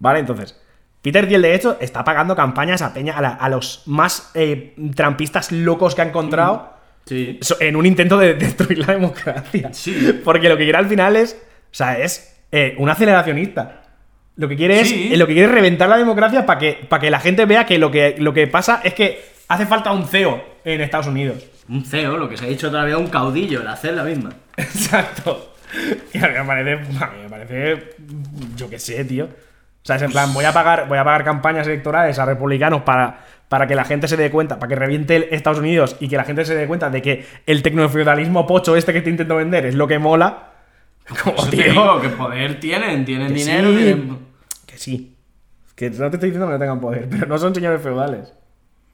[0.00, 0.58] Vale, entonces.
[1.02, 4.74] Peter Thiel, de hecho, está pagando campañas a Peña, a, la- a los más eh,
[4.96, 6.72] trampistas locos que ha encontrado
[7.04, 7.40] Sí.
[7.60, 9.70] en un intento de destruir la democracia.
[9.74, 10.20] Sí.
[10.24, 11.34] Porque lo que quiere al final es.
[11.44, 13.82] O sea, es eh, un aceleracionista.
[14.36, 15.08] Lo que quiere Sí.
[15.08, 15.12] es.
[15.12, 17.66] eh, Lo que quiere es reventar la democracia para que, para que la gente vea
[17.66, 21.44] que lo, que lo que pasa es que hace falta un CEO en Estados Unidos.
[21.72, 24.30] Un CEO, lo que se ha dicho todavía, un caudillo, el hacer la misma.
[24.56, 25.54] Exacto.
[26.12, 26.72] Y a mí me parece.
[27.02, 27.94] A mí me parece.
[28.56, 29.24] Yo qué sé, tío.
[29.24, 32.82] O sea, es en plan, voy a pagar, voy a pagar campañas electorales a republicanos
[32.82, 36.16] para, para que la gente se dé cuenta, para que reviente Estados Unidos y que
[36.16, 39.66] la gente se dé cuenta de que el tecnofeudalismo pocho este que te intento vender
[39.66, 40.50] es lo que mola.
[41.24, 44.18] Como, Eso te digo, que poder tienen, tienen que dinero, sí, tienen...
[44.66, 45.16] que sí.
[45.74, 48.32] Que no te estoy diciendo que no tengan poder, pero no son señores feudales.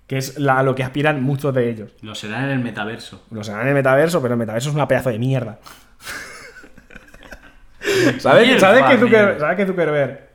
[0.08, 1.92] Que es la- a lo que aspiran muchos de ellos.
[2.02, 3.24] Lo será en el metaverso.
[3.30, 5.58] Lo serán en el metaverso, pero el metaverso es una pedazo de mierda.
[8.18, 8.98] ¿Sabes, ¿sabes, que.
[9.00, 10.28] Zucker- ¿Sabes que Zuckerberg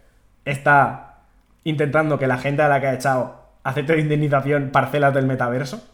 [0.45, 1.17] está
[1.63, 5.85] intentando que la gente a la que ha echado acepte de indemnización parcelas del metaverso?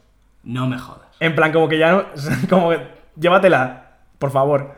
[0.43, 1.07] No me jodas.
[1.19, 2.05] En plan, como que ya no.
[2.49, 2.79] Como que.
[3.19, 3.87] Llévatela,
[4.19, 4.75] por favor.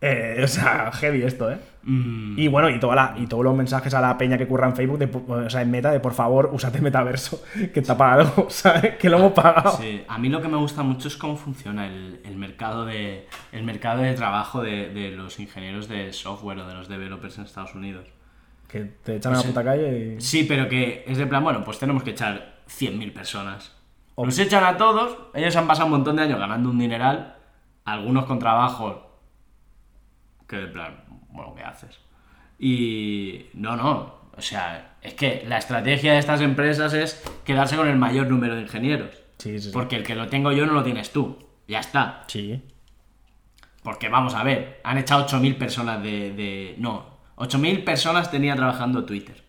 [0.00, 1.58] Eh, o sea, heavy esto, ¿eh?
[1.90, 4.66] Mm, Y bueno, y, toda la, y todos los mensajes a la peña que curra
[4.68, 8.46] en Facebook, de, o sea, en meta, de por favor, usate metaverso, que está pagado,
[8.50, 8.96] ¿sabes?
[8.96, 9.76] Que lo hemos pagado.
[9.78, 13.26] Sí, a mí lo que me gusta mucho es cómo funciona el, el mercado de
[13.52, 17.44] el mercado de trabajo de, de los ingenieros de software o de los developers en
[17.44, 18.06] Estados Unidos.
[18.68, 20.20] Que te echan a la puta calle y.
[20.20, 23.74] Sí, pero que es de plan, bueno, pues tenemos que echar 100.000 personas.
[24.18, 27.36] Los echan a todos, ellos han pasado un montón de años ganando un dineral,
[27.86, 28.96] algunos con trabajos
[30.46, 31.04] que de plan,
[31.38, 31.98] bueno, ¿qué haces?
[32.58, 37.88] Y no, no, o sea, es que la estrategia de estas empresas es quedarse con
[37.88, 39.10] el mayor número de ingenieros.
[39.38, 39.70] Sí, sí.
[39.72, 41.38] Porque el que lo tengo yo no lo tienes tú.
[41.68, 42.24] Ya está.
[42.26, 42.62] Sí.
[43.82, 46.74] Porque vamos a ver, han echado 8.000 personas de, de...
[46.78, 49.42] No, 8.000 personas tenía trabajando Twitter.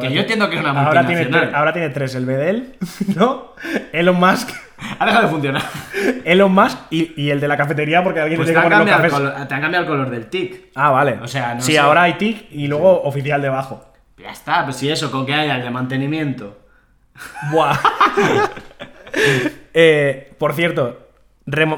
[0.00, 1.52] Que yo entiendo que es una ahora tiene, multinacional.
[1.52, 2.76] tre- ahora tiene tres, el Bedel,
[3.16, 3.52] ¿no?
[3.92, 4.50] Elon Musk,
[4.98, 5.62] Ha dejado de funcionar.
[6.24, 8.78] Elon Musk y, y el de la cafetería porque alguien Pues le te tiene que
[8.78, 9.12] poner los cafés.
[9.12, 10.66] color, te han cambiado el color del tic.
[10.74, 11.18] Ah, vale.
[11.22, 11.78] O sea, no sí, sé.
[11.78, 13.84] ahora hay TIC y luego oficial debajo.
[14.18, 16.58] Ya está, pues si eso, con que haya el de mantenimiento.
[17.52, 17.76] Buah.
[19.78, 21.08] Eh, por cierto,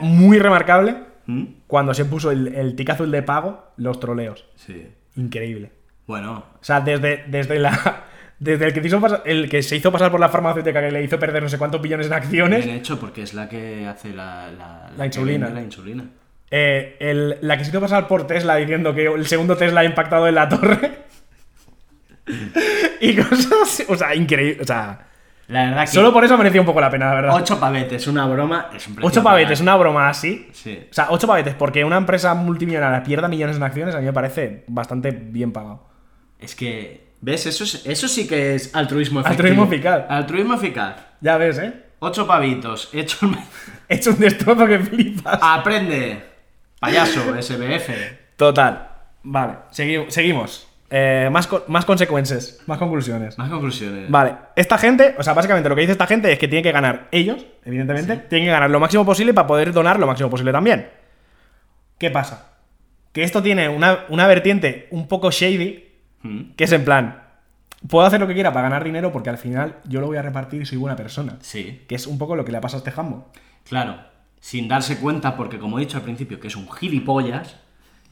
[0.01, 0.97] muy remarcable
[1.27, 1.45] ¿Mm?
[1.67, 4.45] cuando se puso el, el tic azul de pago, los troleos.
[4.57, 4.89] Sí.
[5.17, 5.73] Increíble.
[6.07, 8.05] Bueno, O sea, desde, desde la.
[8.41, 10.93] Desde el que, se hizo pasar- el que se hizo pasar por la farmacéutica que
[10.93, 13.87] le hizo perder no sé cuántos billones en acciones, bien hecho porque es la que
[13.87, 14.49] hace la,
[14.97, 15.49] la, insulina.
[15.49, 16.05] La insulina.
[16.51, 19.85] eh, el- la que se hizo pasar por Tesla diciendo que el segundo Tesla ha
[19.85, 20.99] impactado en la torre.
[23.01, 23.85] y cosas.
[23.89, 24.63] O sea, increíble.
[24.63, 25.07] O sea,
[25.49, 27.35] La verdad que solo por eso merecía un poco la pena, la verdad.
[27.35, 29.63] ocho pavetes, una broma, es un precio Ocho pavetes, real.
[29.63, 30.49] una broma así.
[30.53, 30.87] Sí.
[30.91, 34.13] O sea, ocho pavetes, porque una empresa multimillonaria pierda millones en acciones, a mí me
[34.13, 35.89] parece bastante bien pagado.
[36.39, 37.47] Es que, ¿ves?
[37.47, 39.49] Eso, es- eso sí que es altruismo efectivo.
[39.49, 40.05] Altruismo eficaz.
[40.09, 40.97] Altruismo eficaz.
[41.21, 41.73] Ya ves, ¿eh?
[42.01, 43.19] Ocho pavitos, hecho.
[43.89, 45.39] He hecho un destrozo que flipas.
[45.43, 46.23] Aprende,
[46.81, 47.89] payaso, SBF.
[48.37, 48.89] Total.
[49.23, 50.65] Vale, segui- seguimos.
[50.91, 53.37] Eh, más, co- más consecuencias, más conclusiones.
[53.37, 54.11] Más conclusiones.
[54.11, 56.73] Vale, esta gente, o sea, básicamente lo que dice esta gente es que tiene que
[56.73, 60.51] ganar ellos, evidentemente, tienen que ganar lo máximo posible para poder donar lo máximo posible
[60.53, 60.89] también.
[61.99, 62.53] ¿Qué pasa?
[63.13, 65.88] Que esto tiene una, una vertiente un poco shady,
[66.23, 67.23] Mm, que es en plan,
[67.89, 70.23] puedo hacer lo que quiera para ganar dinero porque al final yo lo voy a
[70.23, 71.37] repartir y soy buena persona.
[71.41, 73.31] Sí, Que es un poco lo que le pasa a este jambo.
[73.69, 73.97] claro.
[74.41, 77.57] Sin darse cuenta, porque como he dicho al principio, que es un gilipollas,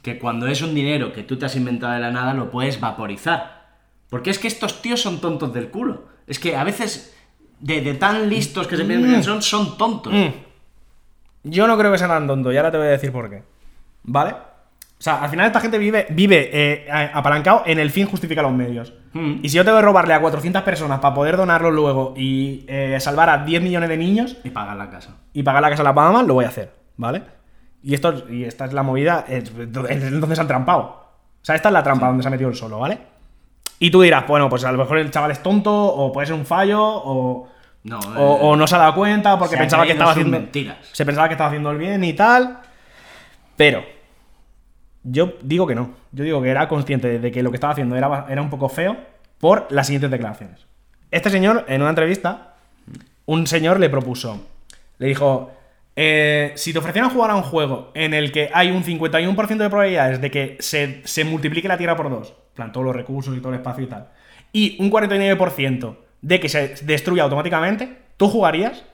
[0.03, 2.81] que cuando es un dinero que tú te has inventado de la nada, lo puedes
[2.81, 3.65] vaporizar.
[4.11, 6.09] Porque es que estos tíos son tontos del culo.
[6.27, 7.17] Es que a veces,
[7.61, 10.13] de, de tan listos que se piensan que son, son tontos.
[10.13, 10.31] Mm.
[11.45, 13.45] Yo no creo que sea tan tonto, y ahora te voy a decir por qué.
[14.03, 14.35] ¿Vale?
[14.99, 18.53] O sea, al final esta gente vive, vive eh, apalancado en el fin justifica los
[18.53, 18.95] medios.
[19.13, 19.41] Mm.
[19.43, 22.97] Y si yo tengo que robarle a 400 personas para poder donarlo luego y eh,
[22.99, 25.17] salvar a 10 millones de niños Y pagar la casa.
[25.35, 27.23] y pagar la casa a las Bahamas, lo voy a hacer, ¿vale?
[27.83, 30.81] Y, esto, es- y esta es la movida, es, donde se han trampado.
[30.81, 32.99] O sea, esta es la trampa donde se ha metido el solo, ¿vale?
[33.79, 36.35] Y tú dirás, bueno, pues a lo mejor el chaval es tonto, o puede ser
[36.37, 37.49] un fallo, o,
[37.85, 38.03] No, o,
[38.37, 40.39] eh, o no se ha dado cuenta porque pensaba que estaba haciendo.
[40.41, 40.79] mentiras.
[40.93, 42.61] Se pensaba que estaba haciendo el bien y tal.
[43.57, 43.96] Pero.
[45.09, 45.95] Yo digo que no.
[46.13, 48.69] Yo digo que era consciente de que lo que estaba haciendo era, era un poco
[48.69, 48.97] feo
[49.39, 50.67] por las siguientes declaraciones.
[51.11, 52.55] Este señor, en una entrevista,
[53.27, 54.45] un señor le propuso.
[54.99, 55.53] Le dijo.
[55.99, 59.71] eh, si te ofrecieran jugar a un juego en el que hay un 51% de
[59.71, 63.41] probabilidades de que se, se multiplique la Tierra por dos, plan todos los recursos y
[63.41, 64.09] todo el espacio y tal,
[64.53, 68.85] y un 49% de que se destruya automáticamente, ¿tú jugarías?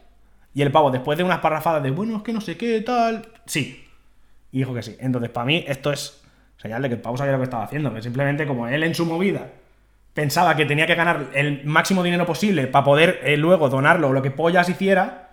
[0.54, 3.26] Y el pavo, después de unas parrafadas de, bueno, es que no sé qué, tal,
[3.46, 3.84] sí.
[4.52, 4.96] Y dijo que sí.
[5.00, 6.22] Entonces, para mí, esto es
[6.58, 8.94] señal de que el pavo sabía lo que estaba haciendo, que simplemente como él en
[8.94, 9.48] su movida
[10.14, 14.12] pensaba que tenía que ganar el máximo dinero posible para poder eh, luego donarlo o
[14.12, 15.30] lo que pollas hiciera,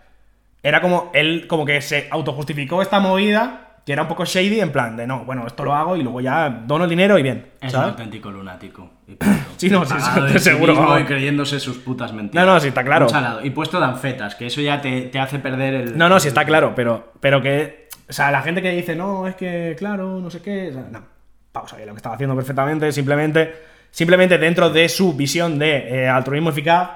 [0.64, 4.72] era como él como que se autojustificó esta movida que era un poco shady en
[4.72, 7.48] plan de no, bueno, esto lo hago y luego ya dono el dinero y bien.
[7.60, 8.90] Es un auténtico lunático.
[9.08, 9.18] Y.
[9.58, 11.02] Sí, no, sí, sí, sí seguro, vamos.
[11.02, 12.46] Y creyéndose sus putas mentiras.
[12.46, 13.08] No, no, sí, está claro.
[13.44, 15.98] Y puesto de anfetas, que eso ya te, te hace perder el.
[15.98, 17.89] No, no, sí está claro, pero, pero que.
[18.10, 20.72] O sea, la gente que dice, no, es que, claro, no sé qué.
[20.92, 21.04] no.
[21.52, 22.92] Pau sabía lo que estaba haciendo perfectamente.
[22.92, 23.54] Simplemente,
[23.92, 26.90] simplemente dentro de su visión de eh, altruismo eficaz,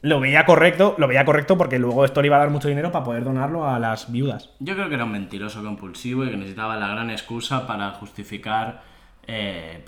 [0.00, 2.92] lo veía correcto, lo veía correcto porque luego esto le iba a dar mucho dinero
[2.92, 4.50] para poder donarlo a las viudas.
[4.58, 8.82] Yo creo que era un mentiroso compulsivo y que necesitaba la gran excusa para justificar
[9.26, 9.82] eh,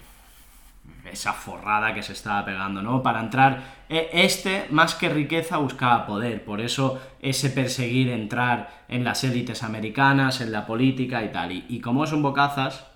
[1.09, 3.03] esa forrada que se estaba pegando, ¿no?
[3.03, 9.05] Para entrar, e- este, más que riqueza, buscaba poder, por eso ese perseguir entrar en
[9.05, 11.53] las élites americanas, en la política y tal.
[11.53, 12.87] Y, y como es un bocazas,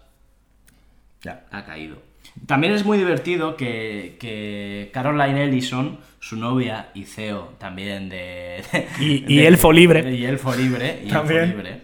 [1.23, 1.45] Ya.
[1.51, 1.97] ha caído.
[2.47, 8.63] También es muy divertido que, que Caroline Ellison, su novia y CEO también de...
[9.01, 10.15] Y- y Elfo Libre.
[10.15, 11.03] Y Elfo Libre.
[11.05, 11.41] Y También.
[11.43, 11.81] Elfo Libre.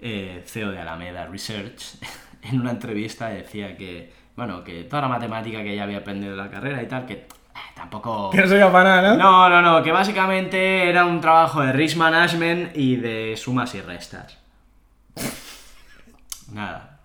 [0.00, 1.96] eh, CEO de Alameda Research,
[2.42, 6.38] en una entrevista decía que, bueno, que toda la matemática que ella había aprendido en
[6.38, 7.26] la carrera y tal, que eh,
[7.74, 8.30] tampoco...
[8.32, 9.16] Que no soy para nada, ¿no?
[9.16, 13.80] No, no, no, que básicamente era un trabajo de risk management y de sumas y
[13.80, 14.38] restas.
[16.52, 16.98] Nada.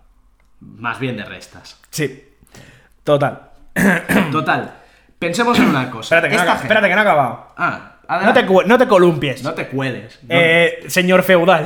[0.60, 1.80] Más bien de restas.
[1.90, 2.24] Sí.
[3.04, 3.50] Total.
[4.32, 4.74] Total.
[5.18, 6.16] Pensemos en una cosa.
[6.16, 7.48] Espérate que, no, Esta ha- gente- espérate que no ha acabado.
[7.58, 9.44] Ah, No te, no te columpies.
[9.44, 10.20] No te cueles.
[10.24, 11.66] No- Eh, señor feudal.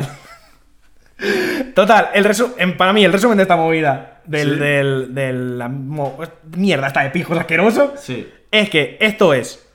[1.75, 4.59] Total, el resu- en- para mí, el resumen de esta movida del, Sí.
[4.59, 6.17] del, del- la mo-
[6.55, 8.27] mierda esta de pijos asqueroso Sí.
[8.51, 9.67] es que esto es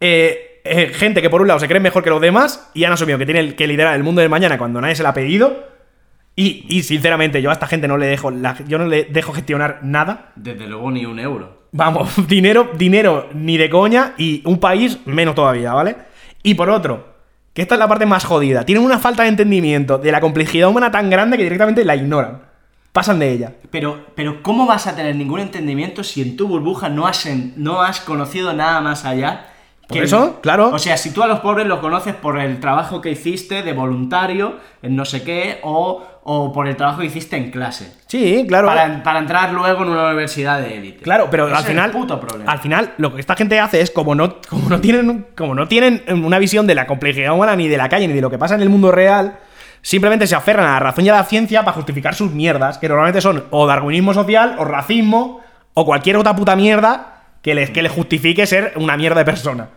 [0.00, 2.92] eh, eh, gente que por un lado se cree mejor que los demás y han
[2.92, 5.14] asumido que tiene el- que liderar el mundo del mañana cuando nadie se lo ha
[5.14, 5.64] pedido.
[6.38, 9.32] Y, y, sinceramente, yo a esta gente no le dejo la- yo no le dejo
[9.32, 10.32] gestionar nada.
[10.36, 11.62] Desde luego ni un euro.
[11.72, 15.96] Vamos, dinero, dinero ni de coña y un país menos todavía, ¿vale?
[16.42, 17.14] Y por otro,
[17.54, 20.68] que esta es la parte más jodida, tienen una falta de entendimiento de la complejidad
[20.68, 22.42] humana tan grande que directamente la ignoran.
[22.96, 23.52] Pasan de ella.
[23.70, 27.52] Pero, pero ¿cómo vas a tener ningún entendimiento si en tu burbuja no has, en-
[27.58, 29.48] no has conocido nada más allá?
[29.86, 30.70] Por eso, claro.
[30.70, 33.72] O sea, si tú a los pobres los conoces por el trabajo que hiciste de
[33.74, 37.92] voluntario en no sé qué o, o por el trabajo que hiciste en clase.
[38.06, 38.66] Sí, claro.
[38.66, 41.02] Para, para entrar luego en una universidad de élite.
[41.02, 41.90] Claro, pero Ese al es final.
[41.90, 42.50] el puto problema.
[42.50, 45.26] Al final, lo que esta gente hace es, como no, como no tienen.
[45.36, 48.22] Como no tienen una visión de la complejidad humana, ni de la calle, ni de
[48.22, 49.38] lo que pasa en el mundo real.
[49.86, 52.88] Simplemente se aferran a la razón y a la ciencia para justificar sus mierdas, que
[52.88, 55.42] normalmente son o darwinismo social, o racismo,
[55.74, 59.68] o cualquier otra puta mierda que les, que les justifique ser una mierda de persona.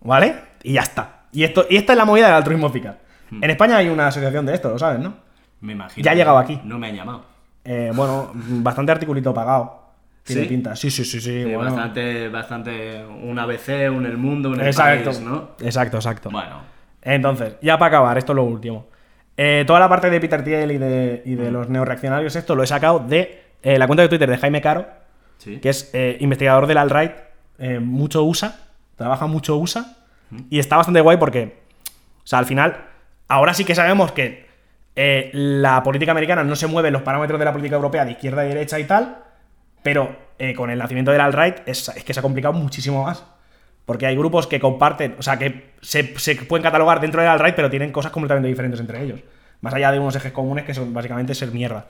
[0.00, 0.34] ¿Vale?
[0.64, 1.26] Y ya está.
[1.30, 2.96] Y, esto, y esta es la movida del altruismo eficaz.
[3.30, 3.44] Hmm.
[3.44, 5.14] En España hay una asociación de esto, lo sabes, ¿no?
[5.60, 6.04] Me imagino.
[6.04, 6.60] Ya ha llegado aquí.
[6.64, 7.24] No me han llamado.
[7.64, 9.80] Eh, bueno, bastante articulito pagado.
[10.24, 10.48] Tiene ¿Sí?
[10.48, 10.74] pinta.
[10.74, 11.44] Sí, sí, sí, sí.
[11.44, 11.70] Sí, bueno.
[11.70, 13.06] bastante, bastante.
[13.06, 15.10] Un ABC, un El Mundo, un El Exacto.
[15.10, 15.50] País, ¿no?
[15.60, 16.30] Exacto, exacto.
[16.30, 16.62] Bueno.
[17.00, 18.95] Entonces, ya para acabar, esto es lo último.
[19.36, 21.38] Eh, toda la parte de Peter Thiel y de, y Mm.
[21.38, 24.60] de los neoreaccionarios, esto lo he sacado de eh, la cuenta de Twitter de Jaime
[24.60, 24.86] Caro,
[25.38, 25.58] Sí.
[25.58, 27.12] que es eh, investigador del alt-right,
[27.80, 28.54] mucho USA,
[28.96, 29.96] trabaja mucho USA,
[30.50, 31.58] y está bastante guay porque,
[32.18, 32.76] o sea, al final,
[33.28, 34.46] ahora sí que sabemos que
[35.32, 38.44] la política americana no se mueve en los parámetros de la política europea de izquierda
[38.44, 39.18] y derecha y tal,
[39.82, 40.16] pero
[40.56, 43.24] con el nacimiento del alt-right es, es que se ha complicado muchísimo más.
[43.86, 47.54] Porque hay grupos que comparten, o sea, que se, se pueden catalogar dentro del alt-right,
[47.54, 49.20] pero tienen cosas completamente diferentes entre ellos.
[49.60, 51.86] Más allá de unos ejes comunes que son básicamente ser mierda.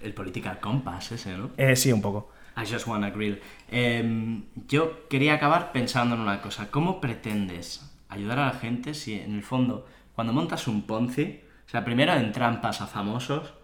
[0.00, 1.50] El Political Compass ese, ¿no?
[1.56, 2.30] Eh, sí, un poco.
[2.56, 3.40] I just wanna grill.
[3.70, 6.70] Em, yo quería acabar pensando en una cosa.
[6.70, 11.70] ¿Cómo pretendes ayudar a la gente si en el fondo, cuando montas un Ponzi, o
[11.70, 13.54] sea, primero entrampas a famosos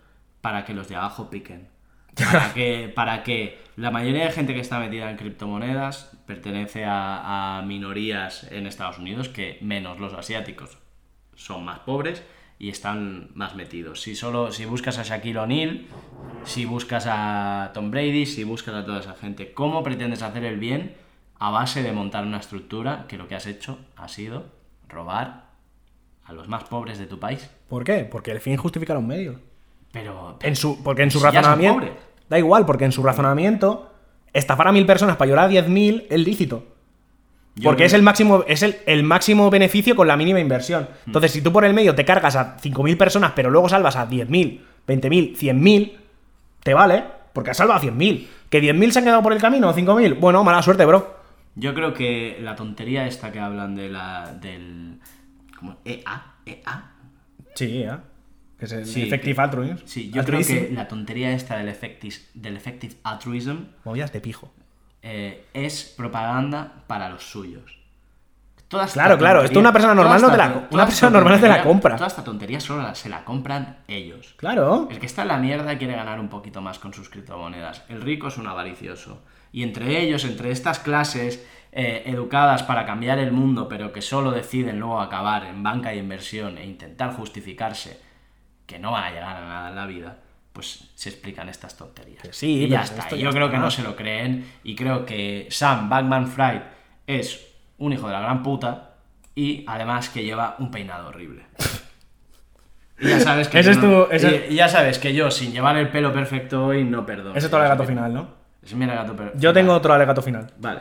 [0.41, 1.69] para que los de abajo piquen?
[2.15, 7.59] Para que, para que la mayoría de gente que está metida en criptomonedas pertenece a,
[7.59, 10.79] a minorías en Estados Unidos, que menos los asiáticos
[11.35, 12.23] son más pobres
[12.59, 14.01] y están más metidos.
[14.01, 15.87] Si solo si buscas a Shaquille O'Neal,
[16.45, 20.59] si buscas a Tom Brady, si buscas a toda esa gente, ¿cómo pretendes hacer el
[20.59, 20.95] bien
[21.39, 24.47] a base de montar una estructura que lo que has hecho ha sido
[24.89, 25.47] robar
[26.25, 27.51] a los más pobres de tu país?
[27.69, 28.05] ¿Por qué?
[28.05, 29.37] Porque el fin justifica los medios.
[29.93, 32.14] Pero En su, porque en su Si razonamiento.
[32.29, 33.91] Da igual, porque en su razonamiento,
[34.33, 36.65] estafar a mil personas para llorar a diez mil es lícito.
[37.63, 40.89] Porque es el máximo, es el, el máximo beneficio con la mínima inversión.
[41.07, 44.09] Entonces, si tú por el medio te cargas a 5.000 personas, pero luego salvas a
[44.09, 45.93] 10.000, 20.000, 100.000,
[46.65, 48.27] te vale, porque has salvado a 100.000.
[48.51, 50.19] ¿Que 10.000 se han quedado por el camino o 5.000?
[50.19, 51.15] Bueno, mala suerte, bro.
[51.55, 54.99] Yo creo que la tontería esta que hablan de la del
[55.57, 55.77] ¿cómo?
[55.85, 56.91] EA, EA.
[57.55, 58.03] Sí, ya.
[58.59, 59.77] Que es el Sí, effective que- altruism.
[59.85, 60.53] Sí, yo Altruism.
[60.53, 64.53] creo que la tontería esta del effective, del effective altruism Movidas de pijo.
[65.03, 67.79] eh, es propaganda para los suyos.
[68.69, 71.41] Toda esta Claro, claro, esto una persona normal no te la- una persona normal no
[71.41, 71.97] te la tontería- compra.
[71.97, 74.35] Toda esta tontería solo la- se la compran ellos.
[74.39, 74.89] Claro.
[74.91, 77.83] El que está en la mierda quiere ganar un poquito más con sus criptomonedas.
[77.89, 79.23] El rico es un avaricioso.
[79.53, 81.45] Y entre ellos, entre estas clases
[81.77, 85.97] eh, educadas para cambiar el mundo, pero que solo deciden luego acabar en banca de
[85.97, 88.01] inversión e intentar justificarse
[88.67, 90.17] que no van a llegar a nada en la vida,
[90.53, 92.23] pues se explican estas tonterías.
[92.23, 93.09] Que sí, y ya está.
[93.11, 93.57] ya Yo creo está.
[93.57, 94.51] que no se lo creen.
[94.63, 96.61] Y creo que Sam Bankman Fried
[97.07, 97.47] es
[97.79, 98.91] un hijo de la gran puta.
[99.35, 101.43] Y además que lleva un peinado horrible.
[103.01, 105.31] Y ya sabes que yo es no- tu- ese- y- y ya sabes que yo
[105.31, 107.35] sin llevar el pelo perfecto hoy no perdono.
[107.37, 108.29] Ese es todo el gato final, ¿no?
[108.63, 109.33] Es mi alegato, pero.
[109.35, 110.47] Yo tengo otro alegato final.
[110.59, 110.81] Vale.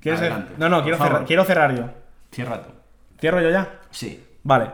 [0.00, 1.12] ¿Quieres Adelante, No, no, quiero favor.
[1.12, 1.84] cerrar, quiero cerrar yo.
[2.30, 2.70] Cierra tú.
[3.18, 3.80] ¿Cierro yo ya?
[3.90, 4.22] Sí.
[4.42, 4.70] Vale.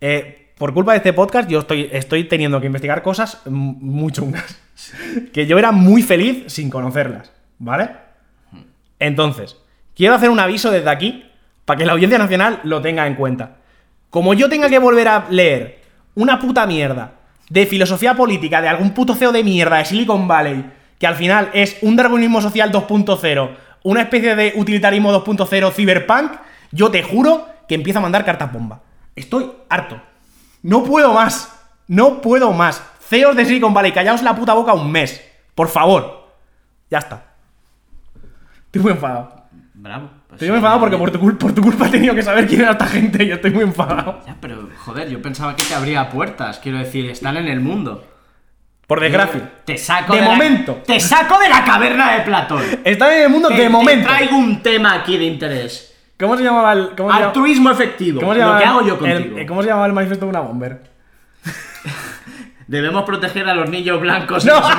[0.00, 4.58] Eh, por culpa de este podcast, yo estoy, estoy teniendo que investigar cosas muy chungas.
[5.32, 7.30] Que yo era muy feliz sin conocerlas.
[7.58, 7.90] ¿Vale?
[8.98, 9.56] Entonces,
[9.94, 11.24] quiero hacer un aviso desde aquí
[11.64, 13.56] para que la audiencia nacional lo tenga en cuenta.
[14.10, 15.82] Como yo tenga que volver a leer
[16.14, 17.12] una puta mierda
[17.48, 20.64] de filosofía política de algún puto CEO de mierda de Silicon Valley,
[20.98, 23.50] que al final es un darwinismo social 2.0,
[23.84, 26.32] una especie de utilitarismo 2.0 cyberpunk,
[26.70, 28.80] yo te juro que empiezo a mandar cartas bomba.
[29.14, 30.00] Estoy harto.
[30.62, 31.52] No puedo más.
[31.88, 32.82] No puedo más.
[33.08, 35.20] CEOs de Silicon Valley, callaos la puta boca un mes.
[35.54, 36.28] Por favor.
[36.90, 37.22] Ya está.
[38.66, 39.42] Estoy muy enfadado.
[39.74, 40.08] Bravo.
[40.28, 42.46] Pues Estoy muy enfadado porque por tu, cul- por tu culpa he tenido que saber
[42.46, 44.20] quién era esta gente y estoy muy enfadado.
[44.26, 46.58] Ya, pero joder, yo pensaba que te abría puertas.
[46.58, 48.06] Quiero decir, están en el mundo.
[48.86, 49.50] Por desgracia.
[49.64, 50.80] Te saco De la- momento.
[50.86, 52.62] te saco de la caverna de Platón.
[52.84, 54.08] Están en el mundo Te- de te momento.
[54.08, 55.91] traigo un tema aquí de interés.
[56.22, 56.90] ¿Cómo se llamaba el.
[56.96, 58.20] ¿Cómo se llama- Altruismo efectivo.
[58.20, 59.38] ¿Cómo se lo llamaba que el- hago yo el- contigo.
[59.38, 60.82] eh, ¿Cómo se llamaba el manifiesto de una bomber?
[62.68, 64.44] Debemos proteger a los niños blancos.
[64.44, 64.60] No.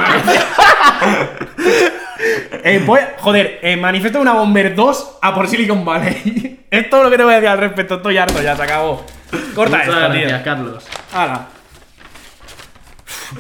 [2.65, 6.65] Eh, voy- joder, eh, manifiesto de una bomber 2 a por Silicon Valley.
[6.71, 7.95] es todo lo que te voy a decir al respecto.
[7.95, 9.05] Estoy harto, ya se acabó.
[9.53, 10.43] Corta Muchas esto, gracias, tío.
[10.43, 10.87] Carlos.
[11.13, 11.47] Hala.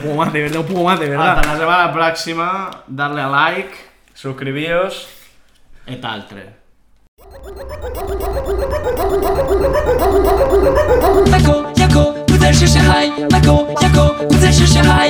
[0.01, 1.37] Puedo más, de verdad, puedo más, de verdad.
[1.37, 2.83] Hasta la semana próxima.
[2.87, 3.71] Darle a like.
[4.13, 5.07] Suscribíos.
[5.87, 6.47] Y tal, tres.
[11.31, 15.09] 迈克雅克不再是小孩，迈克雅克不再是小孩。